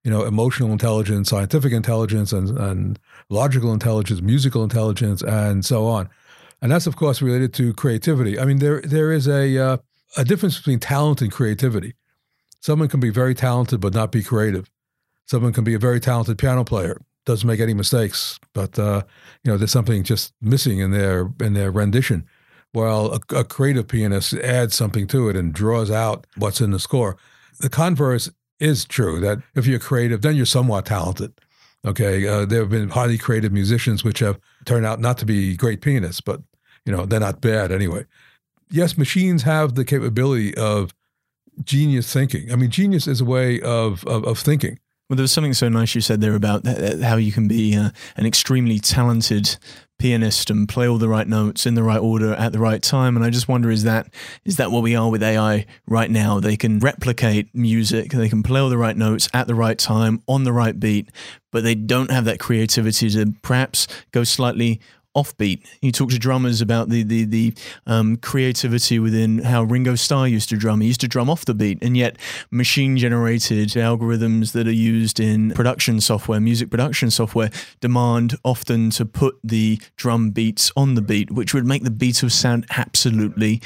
[0.03, 2.99] You know, emotional intelligence, scientific intelligence, and, and
[3.29, 6.09] logical intelligence, musical intelligence, and so on.
[6.61, 8.39] And that's, of course, related to creativity.
[8.39, 9.77] I mean, there there is a uh,
[10.15, 11.95] a difference between talent and creativity.
[12.61, 14.69] Someone can be very talented but not be creative.
[15.25, 19.03] Someone can be a very talented piano player doesn't make any mistakes, but uh,
[19.43, 22.25] you know there's something just missing in their in their rendition.
[22.71, 26.79] While a, a, creative pianist adds something to it and draws out what's in the
[26.79, 27.15] score.
[27.61, 31.33] The converse is true that if you're creative, then you're somewhat talented.
[31.85, 35.55] Okay, uh, there have been highly creative musicians which have turned out not to be
[35.55, 36.41] great pianists, but
[36.85, 38.05] you know they're not bad anyway.
[38.69, 40.93] Yes, machines have the capability of
[41.63, 42.51] genius thinking.
[42.51, 44.79] I mean, genius is a way of, of, of thinking.
[45.07, 47.91] Well, there was something so nice you said there about how you can be uh,
[48.17, 49.57] an extremely talented
[49.99, 53.15] pianist and play all the right notes in the right order at the right time.
[53.15, 54.11] And I just wonder is that
[54.45, 56.39] is that what we are with AI right now?
[56.39, 60.23] They can replicate music, they can play all the right notes at the right time
[60.27, 61.11] on the right beat,
[61.51, 64.81] but they don't have that creativity to perhaps go slightly
[65.15, 65.65] offbeat.
[65.81, 67.53] You talk to drummers about the the the
[67.85, 70.81] um, creativity within how Ringo Starr used to drum.
[70.81, 72.17] He used to drum off the beat, and yet
[72.51, 77.49] machine generated algorithms that are used in production software, music production software,
[77.79, 82.31] demand often to put the drum beats on the beat, which would make the Beatles
[82.31, 83.61] sound absolutely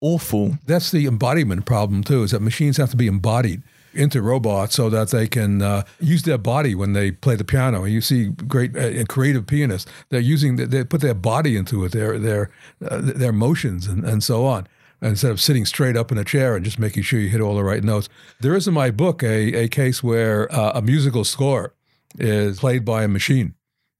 [0.00, 0.58] awful.
[0.66, 2.22] That's the embodiment problem too.
[2.22, 3.62] Is that machines have to be embodied
[3.96, 7.84] into robots so that they can uh, use their body when they play the piano.
[7.84, 12.18] You see great uh, creative pianists; they're using they put their body into it, their
[12.18, 12.50] their
[12.88, 14.66] uh, their motions and, and so on.
[15.02, 17.54] Instead of sitting straight up in a chair and just making sure you hit all
[17.54, 18.08] the right notes,
[18.40, 21.74] there is in my book a, a case where uh, a musical score
[22.18, 23.54] is played by a machine,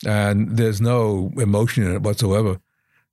[0.07, 2.61] and there's no emotion in it whatsoever.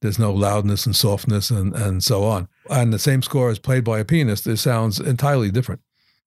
[0.03, 2.49] There's no loudness and softness and, and so on.
[2.69, 4.45] And the same score is played by a pianist.
[4.45, 5.79] It sounds entirely different.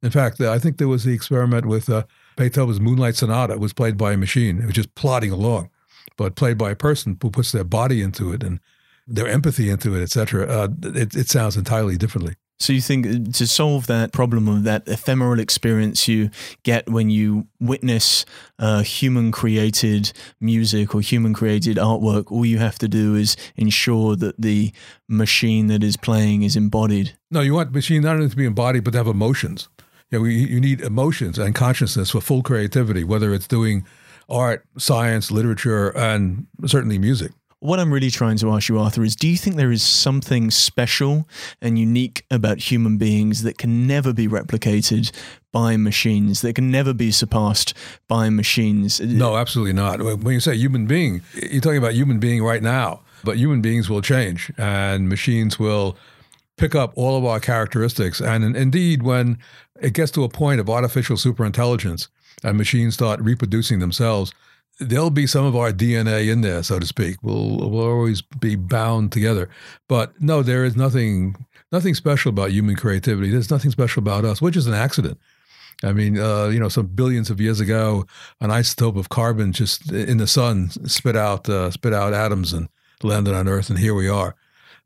[0.07, 2.05] In fact, I think there was the experiment with uh,
[2.37, 3.55] Beethoven's Moonlight Sonata.
[3.55, 4.61] It was played by a machine.
[4.61, 5.69] It was just plodding along,
[6.17, 8.61] but played by a person who puts their body into it and
[9.09, 10.47] their empathy into it, etc.
[10.47, 12.37] Uh, it, it sounds entirely differently.
[12.59, 16.31] So you think uh, to solve that problem of that ephemeral experience you
[16.63, 18.25] get when you witness
[18.59, 24.17] uh, human created music or human created artwork, all you have to do is ensure
[24.17, 24.73] that the
[25.09, 27.17] machine that is playing is embodied.
[27.31, 29.69] No, you want the machine not only to be embodied but to have emotions.
[30.11, 33.85] You, know, you need emotions and consciousness for full creativity, whether it's doing
[34.29, 37.33] art, science, literature, and certainly music.
[37.61, 40.51] What I'm really trying to ask you, Arthur, is do you think there is something
[40.51, 41.27] special
[41.61, 45.11] and unique about human beings that can never be replicated
[45.53, 47.73] by machines, that can never be surpassed
[48.09, 49.01] by machines?
[49.01, 50.03] No, absolutely not.
[50.03, 53.89] When you say human being, you're talking about human being right now, but human beings
[53.89, 55.97] will change and machines will
[56.57, 58.21] pick up all of our characteristics.
[58.21, 59.39] And indeed, when
[59.81, 62.09] it gets to a point of artificial superintelligence
[62.43, 64.33] and machines start reproducing themselves,
[64.79, 67.17] there'll be some of our DNA in there, so to speak.
[67.23, 69.49] We'll we'll always be bound together.
[69.89, 73.31] But no, there is nothing nothing special about human creativity.
[73.31, 75.19] There's nothing special about us, which is an accident.
[75.85, 78.07] I mean, uh, you know, some billions of years ago,
[78.41, 82.69] an isotope of carbon just in the sun spit out uh, spit out atoms and
[83.03, 84.35] landed on Earth, and here we are.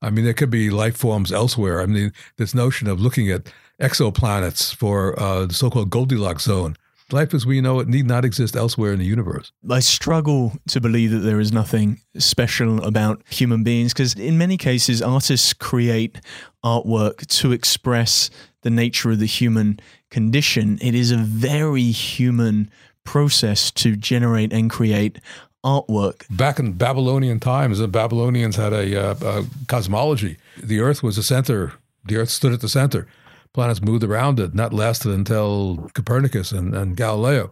[0.03, 1.80] I mean, there could be life forms elsewhere.
[1.80, 6.76] I mean, this notion of looking at exoplanets for uh, the so-called Goldilocks zone
[7.12, 9.53] life as we know it need not exist elsewhere in the universe.
[9.68, 14.57] I struggle to believe that there is nothing special about human beings because, in many
[14.57, 16.20] cases, artists create
[16.64, 18.30] artwork to express
[18.62, 19.80] the nature of the human
[20.11, 20.78] condition.
[20.80, 22.70] It is a very human
[23.05, 25.20] process to generate and create
[25.65, 26.25] artwork.
[26.31, 30.37] Back in Babylonian times, the Babylonians had a, uh, a cosmology.
[30.63, 33.07] The earth was the center, the earth stood at the center
[33.53, 34.51] planets moved around it.
[34.51, 37.51] And that lasted until Copernicus and, and Galileo.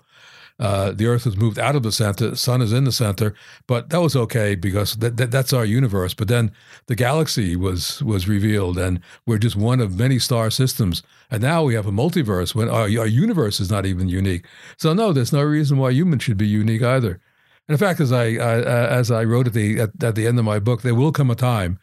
[0.61, 3.33] Uh, the Earth was moved out of the center, sun is in the center,
[3.69, 6.15] but that was okay because that, that, that's our universe.
[6.15, 6.51] But then
[6.87, 11.05] the galaxy was was revealed, and we're just one of many star systems.
[11.31, 14.47] And now we have a multiverse when our, our universe is not even unique.
[14.79, 17.21] So no, there's no reason why humans should be unique either.
[17.69, 20.39] And in fact, as I, I as I wrote at the at, at the end
[20.39, 21.79] of my book, there will come a time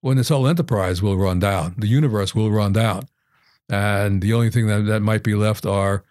[0.00, 3.08] when this whole enterprise will run down, the universe will run down
[3.68, 6.04] and the only thing that, that might be left are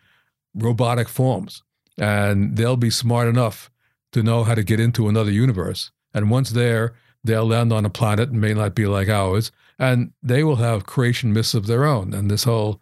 [0.54, 1.64] robotic forms.
[1.98, 3.72] And they'll be smart enough
[4.12, 5.92] to know how to get into another universe.
[6.14, 6.94] And once there,
[7.24, 10.86] they'll land on a planet and may not be like ours, and they will have
[10.86, 12.14] creation myths of their own.
[12.14, 12.82] And this whole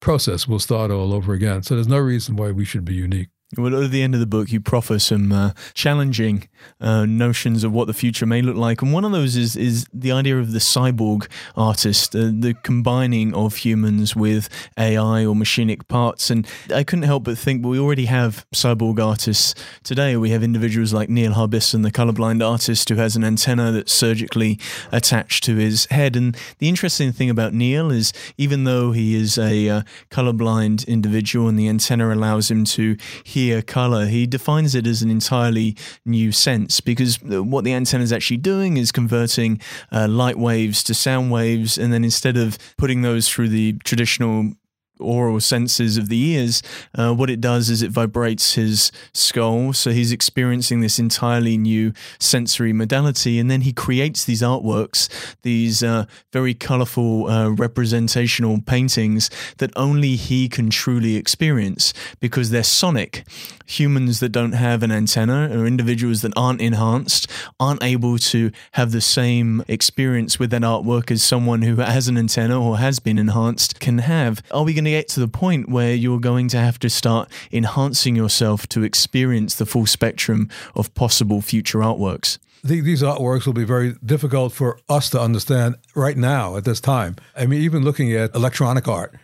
[0.00, 1.62] process will start all over again.
[1.62, 3.28] So there's no reason why we should be unique.
[3.56, 6.48] Well, at the end of the book, you proffer some uh, challenging
[6.80, 9.86] uh, notions of what the future may look like, and one of those is is
[9.94, 15.86] the idea of the cyborg artist, uh, the combining of humans with AI or machinic
[15.86, 16.28] parts.
[16.28, 16.44] And
[16.74, 20.16] I couldn't help but think, well, we already have cyborg artists today.
[20.16, 24.58] We have individuals like Neil Harbisson, the colorblind artist, who has an antenna that's surgically
[24.90, 26.16] attached to his head.
[26.16, 31.46] And the interesting thing about Neil is, even though he is a uh, colorblind individual,
[31.46, 32.96] and the antenna allows him to
[33.36, 35.76] hear color, he defines it as an entirely
[36.06, 39.60] new sense because what the antenna is actually doing is converting
[39.92, 44.54] uh, light waves to sound waves, and then instead of putting those through the traditional
[45.00, 46.62] aural senses of the ears,
[46.94, 49.72] uh, what it does is it vibrates his skull.
[49.72, 53.38] So he's experiencing this entirely new sensory modality.
[53.38, 55.08] And then he creates these artworks,
[55.42, 62.62] these uh, very colorful uh, representational paintings that only he can truly experience because they're
[62.62, 63.26] sonic.
[63.66, 67.28] Humans that don't have an antenna or individuals that aren't enhanced
[67.58, 72.16] aren't able to have the same experience with that artwork as someone who has an
[72.16, 74.42] antenna or has been enhanced can have.
[74.50, 77.30] Are we going to get to the point where you're going to have to start
[77.52, 82.38] enhancing yourself to experience the full spectrum of possible future artworks.
[82.64, 87.16] These artworks will be very difficult for us to understand right now at this time.
[87.36, 89.14] I mean, even looking at electronic art,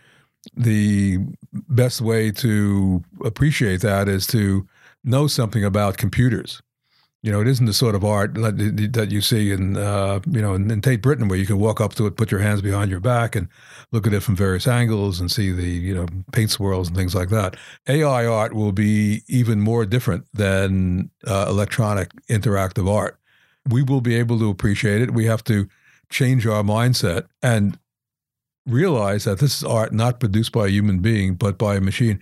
[0.57, 1.19] the
[1.53, 4.67] best way to appreciate that is to
[5.03, 6.63] know something about computers.
[7.23, 10.55] You know, it isn't the sort of art that, you see in, uh, you know,
[10.55, 12.91] in, in, Tate Britain where you can walk up to it, put your hands behind
[12.91, 13.47] your back, and
[13.93, 17.15] look at it from various angles and see the, you know, paint swirls and things
[17.15, 17.57] like that.
[17.87, 23.17] AI art will be even more different than uh, electronic interactive art.
[23.69, 25.13] We will be able to appreciate it.
[25.13, 25.69] We have to
[26.11, 27.79] change our mindset and
[28.67, 32.19] realize that this is art not produced by a human being, but by a machine.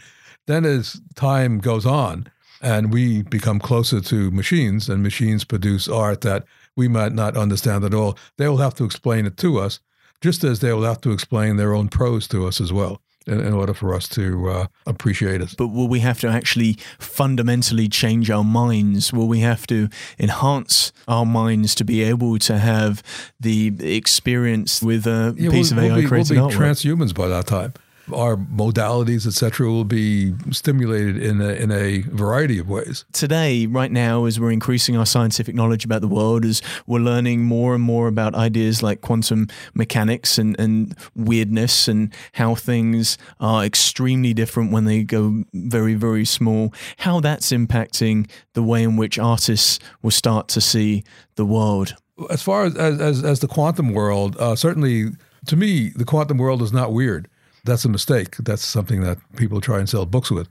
[0.47, 2.31] Then, as time goes on,
[2.61, 6.45] and we become closer to machines and machines produce art that
[6.77, 8.19] we might not understand at all.
[8.37, 9.81] They will have to explain it to us
[10.21, 13.41] just as they will have to explain their own prose to us as well in,
[13.41, 15.55] in order for us to uh, appreciate it.
[15.57, 19.13] But will we have to actually fundamentally change our minds?
[19.13, 19.89] Will we have to
[20.19, 23.03] enhance our minds to be able to have
[23.39, 27.15] the experience with a yeah, piece we'll, of AI we'll be, created we'll be transhumans
[27.15, 27.73] by that time
[28.15, 33.05] our modalities, etc., will be stimulated in a, in a variety of ways.
[33.13, 37.45] Today, right now, as we're increasing our scientific knowledge about the world, as we're learning
[37.45, 43.65] more and more about ideas like quantum mechanics and, and weirdness and how things are
[43.65, 49.19] extremely different when they go very, very small, how that's impacting the way in which
[49.19, 51.05] artists will start to see
[51.37, 51.95] the world.
[52.29, 55.11] As far as, as, as the quantum world, uh, certainly
[55.47, 57.29] to me, the quantum world is not weird.
[57.65, 58.37] That's a mistake.
[58.37, 60.49] That's something that people try and sell books with.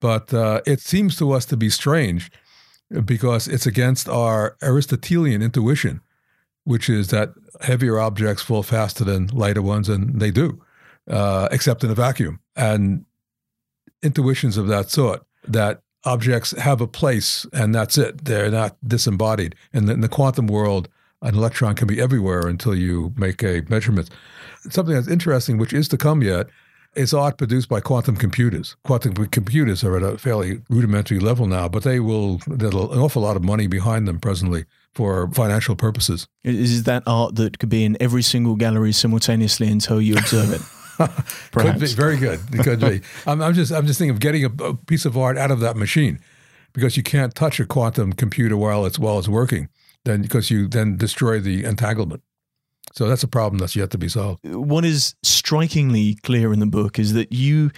[0.00, 2.30] But uh, it seems to us to be strange
[3.04, 6.00] because it's against our Aristotelian intuition,
[6.64, 7.32] which is that
[7.62, 10.62] heavier objects fall faster than lighter ones, and they do,
[11.08, 12.40] uh, except in a vacuum.
[12.54, 13.04] And
[14.02, 19.54] intuitions of that sort, that objects have a place and that's it, they're not disembodied.
[19.72, 20.88] And in the quantum world,
[21.22, 24.10] an electron can be everywhere until you make a measurement
[24.70, 26.46] something that's interesting, which is to come yet,
[26.94, 28.76] is art produced by quantum computers.
[28.84, 33.22] Quantum computers are at a fairly rudimentary level now, but they will, there's an awful
[33.22, 36.28] lot of money behind them presently for financial purposes.
[36.44, 40.60] Is that art that could be in every single gallery simultaneously until you observe it?
[41.52, 42.40] could be very good.
[42.52, 43.00] It could be.
[43.26, 45.60] I'm, I'm, just I'm just thinking of getting a, a, piece of art out of
[45.60, 46.20] that machine
[46.72, 49.68] because you can't touch a quantum computer while it's while it's working.
[50.04, 52.22] Then because you then destroy the entanglement.
[52.94, 54.44] So that's a problem that's yet to be solved.
[54.44, 57.72] What is strikingly clear in the book is that you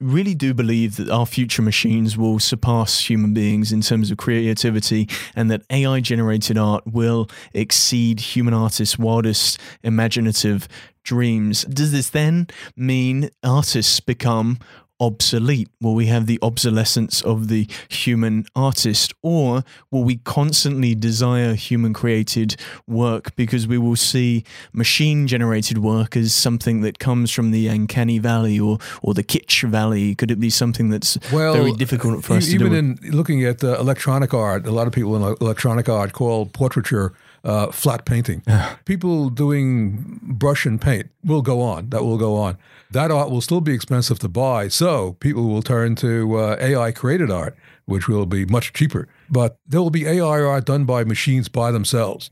[0.00, 5.08] really do believe that our future machines will surpass human beings in terms of creativity
[5.34, 10.68] and that AI generated art will exceed human artists' wildest imaginative
[11.02, 11.62] dreams.
[11.64, 14.58] Does this then mean artists become
[15.00, 15.68] obsolete?
[15.80, 19.12] Will we have the obsolescence of the human artist?
[19.22, 26.16] Or will we constantly desire human created work because we will see machine generated work
[26.16, 30.14] as something that comes from the uncanny valley or, or the kitsch valley?
[30.14, 32.76] Could it be something that's well, very difficult for us even to do?
[32.76, 36.46] Even in looking at uh, electronic art, a lot of people in electronic art call
[36.46, 37.12] portraiture
[37.46, 38.42] uh, flat painting.
[38.84, 41.90] People doing brush and paint will go on.
[41.90, 42.58] That will go on.
[42.90, 44.68] That art will still be expensive to buy.
[44.68, 49.08] So people will turn to uh, AI created art, which will be much cheaper.
[49.30, 52.30] But there will be AI art done by machines by themselves.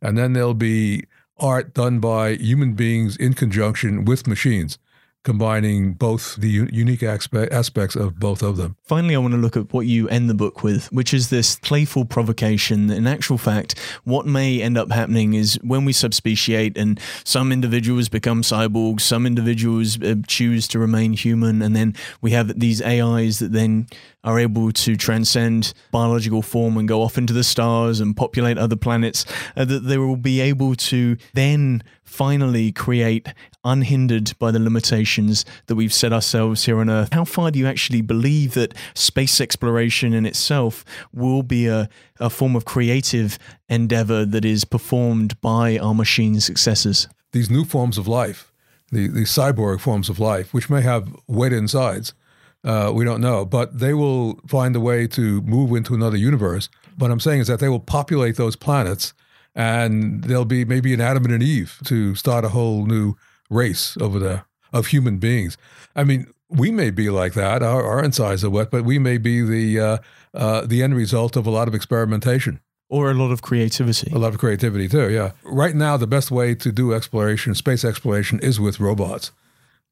[0.00, 1.04] And then there'll be
[1.38, 4.78] art done by human beings in conjunction with machines
[5.24, 8.76] combining both the unique aspe- aspects of both of them.
[8.84, 11.56] Finally, I want to look at what you end the book with, which is this
[11.56, 12.90] playful provocation.
[12.90, 18.08] In actual fact, what may end up happening is when we subspeciate and some individuals
[18.08, 23.38] become cyborgs, some individuals uh, choose to remain human, and then we have these AIs
[23.38, 23.86] that then
[24.24, 28.76] are able to transcend biological form and go off into the stars and populate other
[28.76, 31.82] planets, uh, that they will be able to then
[32.14, 33.26] finally create
[33.64, 37.12] unhindered by the limitations that we've set ourselves here on Earth.
[37.12, 41.88] How far do you actually believe that space exploration in itself will be a,
[42.20, 43.36] a form of creative
[43.68, 47.08] endeavor that is performed by our machine successors?
[47.32, 48.52] These new forms of life,
[48.92, 52.14] the, the cyborg forms of life, which may have wet insides,
[52.62, 56.68] uh, we don't know, but they will find a way to move into another universe.
[56.96, 59.14] What I'm saying is that they will populate those planets
[59.54, 63.14] and there'll be maybe an Adam and an Eve to start a whole new
[63.50, 65.56] race over there of human beings.
[65.94, 67.62] I mean, we may be like that.
[67.62, 69.98] Our, our insides are wet, but we may be the uh,
[70.34, 74.10] uh, the end result of a lot of experimentation or a lot of creativity.
[74.12, 75.10] A lot of creativity too.
[75.10, 75.32] Yeah.
[75.42, 79.32] Right now, the best way to do exploration, space exploration, is with robots,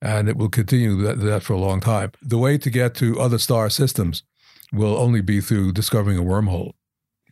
[0.01, 2.13] and it will continue that, that for a long time.
[2.21, 4.25] The way to get to other star systems
[4.73, 6.73] will only be through discovering a wormhole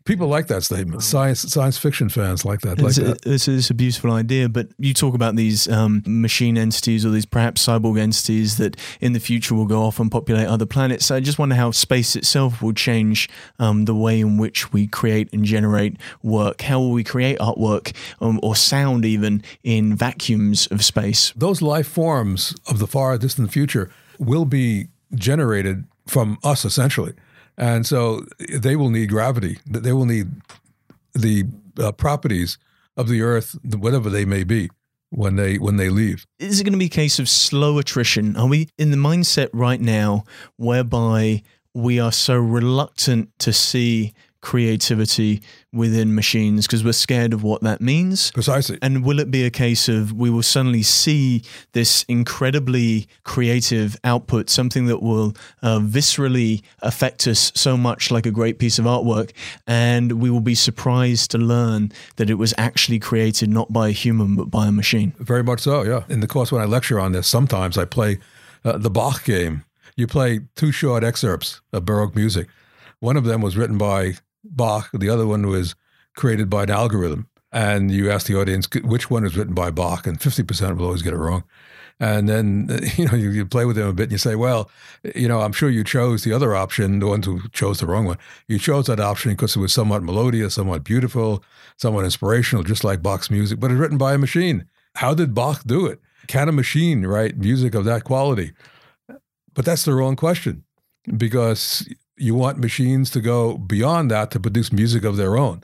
[0.04, 1.02] People like that statement.
[1.02, 2.78] Science science fiction fans like that.
[2.78, 3.26] Like It's, a, that.
[3.26, 7.26] it's, it's a beautiful idea, but you talk about these um, machine entities or these
[7.26, 11.06] perhaps cyborg entities that in the future will go off and populate other planets.
[11.06, 13.28] So I just wonder how space itself will change
[13.58, 16.62] um, the way in which we create and generate work.
[16.62, 21.32] How will we create artwork um, or sound even in vacuums of space?
[21.36, 27.12] Those life forms of the far distant future will be generated from us essentially.
[27.60, 29.58] And so they will need gravity.
[29.66, 30.28] They will need
[31.12, 31.44] the
[31.78, 32.56] uh, properties
[32.96, 34.70] of the earth, whatever they may be,
[35.10, 36.26] when they when they leave.
[36.38, 38.34] Is it going to be a case of slow attrition?
[38.34, 40.24] Are we in the mindset right now
[40.56, 41.42] whereby
[41.74, 47.80] we are so reluctant to see creativity within machines because we're scared of what that
[47.80, 48.30] means?
[48.32, 48.78] Precisely.
[48.82, 54.50] And will it be a case of we will suddenly see this incredibly creative output,
[54.50, 59.32] something that will uh, viscerally affect us so much like a great piece of artwork,
[59.66, 63.92] and we will be surprised to learn that it was actually created not by a
[63.92, 65.12] human but by a machine?
[65.18, 66.04] Very much so, yeah.
[66.08, 68.18] In the course when I lecture on this, sometimes I play
[68.64, 69.64] uh, the Bach game.
[69.96, 72.48] You play two short excerpts of Baroque music.
[73.00, 74.14] One of them was written by
[74.44, 75.74] Bach, the other one was
[76.16, 77.28] created by an algorithm.
[77.52, 81.02] And you ask the audience which one is written by Bach, and 50% will always
[81.02, 81.42] get it wrong.
[81.98, 84.70] And then, you know, you, you play with them a bit and you say, well,
[85.14, 88.06] you know, I'm sure you chose the other option, the ones who chose the wrong
[88.06, 88.18] one.
[88.48, 91.44] You chose that option because it was somewhat melodious, somewhat beautiful,
[91.76, 94.66] somewhat inspirational, just like Bach's music, but it's written by a machine.
[94.96, 96.00] How did Bach do it?
[96.26, 98.52] Can a machine write music of that quality?
[99.54, 100.64] But that's the wrong question
[101.16, 101.88] because
[102.20, 105.62] you want machines to go beyond that to produce music of their own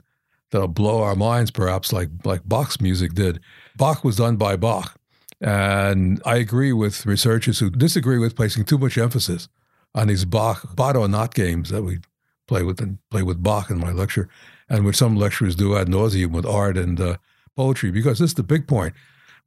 [0.51, 3.39] that'll blow our minds, perhaps like like Bach's music did.
[3.75, 4.97] Bach was done by Bach,
[5.41, 9.47] and I agree with researchers who disagree with placing too much emphasis
[9.93, 11.99] on these Bach or not games that we
[12.47, 14.29] play with and play with Bach in my lecture,
[14.69, 17.17] and which some lecturers do ad nauseum with art and uh,
[17.55, 18.93] poetry, because this is the big point.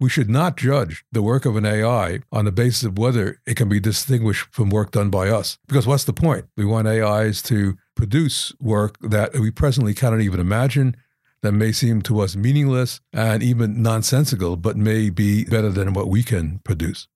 [0.00, 3.56] We should not judge the work of an AI on the basis of whether it
[3.56, 5.58] can be distinguished from work done by us.
[5.68, 6.46] Because what's the point?
[6.56, 10.96] We want AIs to produce work that we presently cannot even imagine,
[11.42, 16.08] that may seem to us meaningless and even nonsensical, but may be better than what
[16.08, 17.06] we can produce.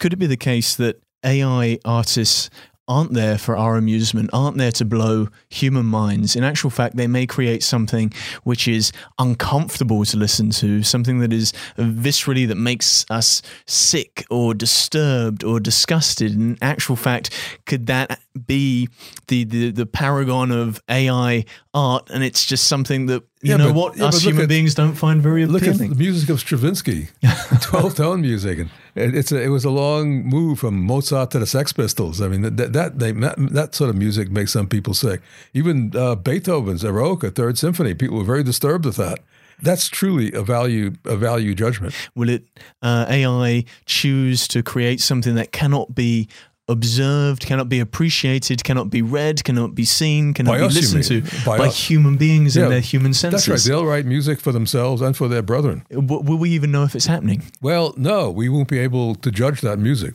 [0.00, 2.50] Could it be the case that AI artists
[2.88, 6.34] aren't there for our amusement, aren't there to blow human minds.
[6.34, 8.12] In actual fact, they may create something
[8.42, 14.54] which is uncomfortable to listen to, something that is viscerally that makes us sick or
[14.54, 16.32] disturbed or disgusted.
[16.32, 17.30] In actual fact,
[17.66, 18.88] could that be
[19.28, 22.10] the, the, the paragon of AI art?
[22.10, 24.74] And it's just something that you yeah, know but, what yeah, us human at, beings
[24.74, 25.62] don't find very appealing.
[25.62, 27.08] Look at the music of Stravinsky,
[27.60, 31.46] twelve tone music, and it's a, it was a long move from Mozart to the
[31.46, 32.20] Sex Pistols.
[32.20, 35.20] I mean that that they, that, sort of music makes some people sick.
[35.54, 39.20] Even uh, Beethoven's Eroica Third Symphony, people were very disturbed with that.
[39.60, 41.94] That's truly a value a value judgment.
[42.14, 42.44] Will it
[42.82, 46.28] uh, AI choose to create something that cannot be
[46.72, 51.22] observed, cannot be appreciated, cannot be read, cannot be seen, cannot by be listened to
[51.44, 53.46] by, by human beings yeah, and their human senses.
[53.46, 53.70] That's right.
[53.70, 55.84] They'll write music for themselves and for their brethren.
[55.90, 57.44] W- will we even know if it's happening?
[57.60, 60.14] Well, no, we won't be able to judge that music.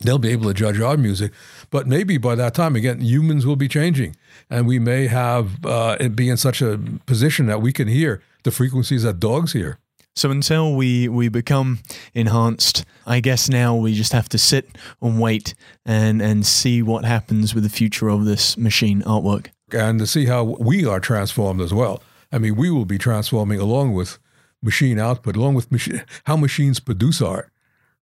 [0.00, 1.32] They'll be able to judge our music,
[1.70, 4.16] but maybe by that time, again, humans will be changing,
[4.50, 8.50] and we may have uh, be in such a position that we can hear the
[8.50, 9.78] frequencies that dogs hear.
[10.14, 11.80] So until we, we become
[12.14, 14.68] enhanced, I guess now we just have to sit
[15.00, 15.54] and wait
[15.86, 19.48] and, and see what happens with the future of this machine artwork.
[19.72, 22.02] And to see how we are transformed as well.
[22.30, 24.18] I mean, we will be transforming along with
[24.62, 27.50] machine output, along with machi- how machines produce art.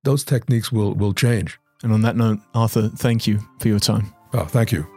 [0.03, 1.59] Those techniques will, will change.
[1.83, 4.13] And on that note, Arthur, thank you for your time.
[4.33, 4.87] Oh, thank you.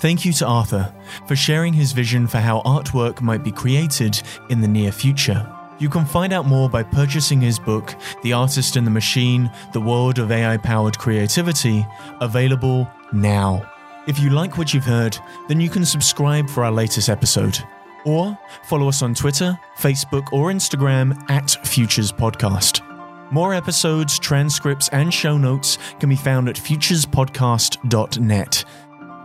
[0.00, 0.94] Thank you to Arthur
[1.26, 5.46] for sharing his vision for how artwork might be created in the near future.
[5.78, 9.80] You can find out more by purchasing his book, The Artist in the Machine The
[9.80, 11.86] World of AI Powered Creativity,
[12.20, 13.70] available now.
[14.08, 15.16] If you like what you've heard,
[15.48, 17.58] then you can subscribe for our latest episode.
[18.04, 22.84] Or follow us on Twitter, Facebook, or Instagram at Futures Podcast.
[23.30, 28.64] More episodes, transcripts, and show notes can be found at futurespodcast.net.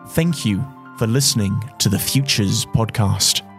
[0.10, 0.66] Thank you
[0.98, 3.53] for listening to the Futures Podcast.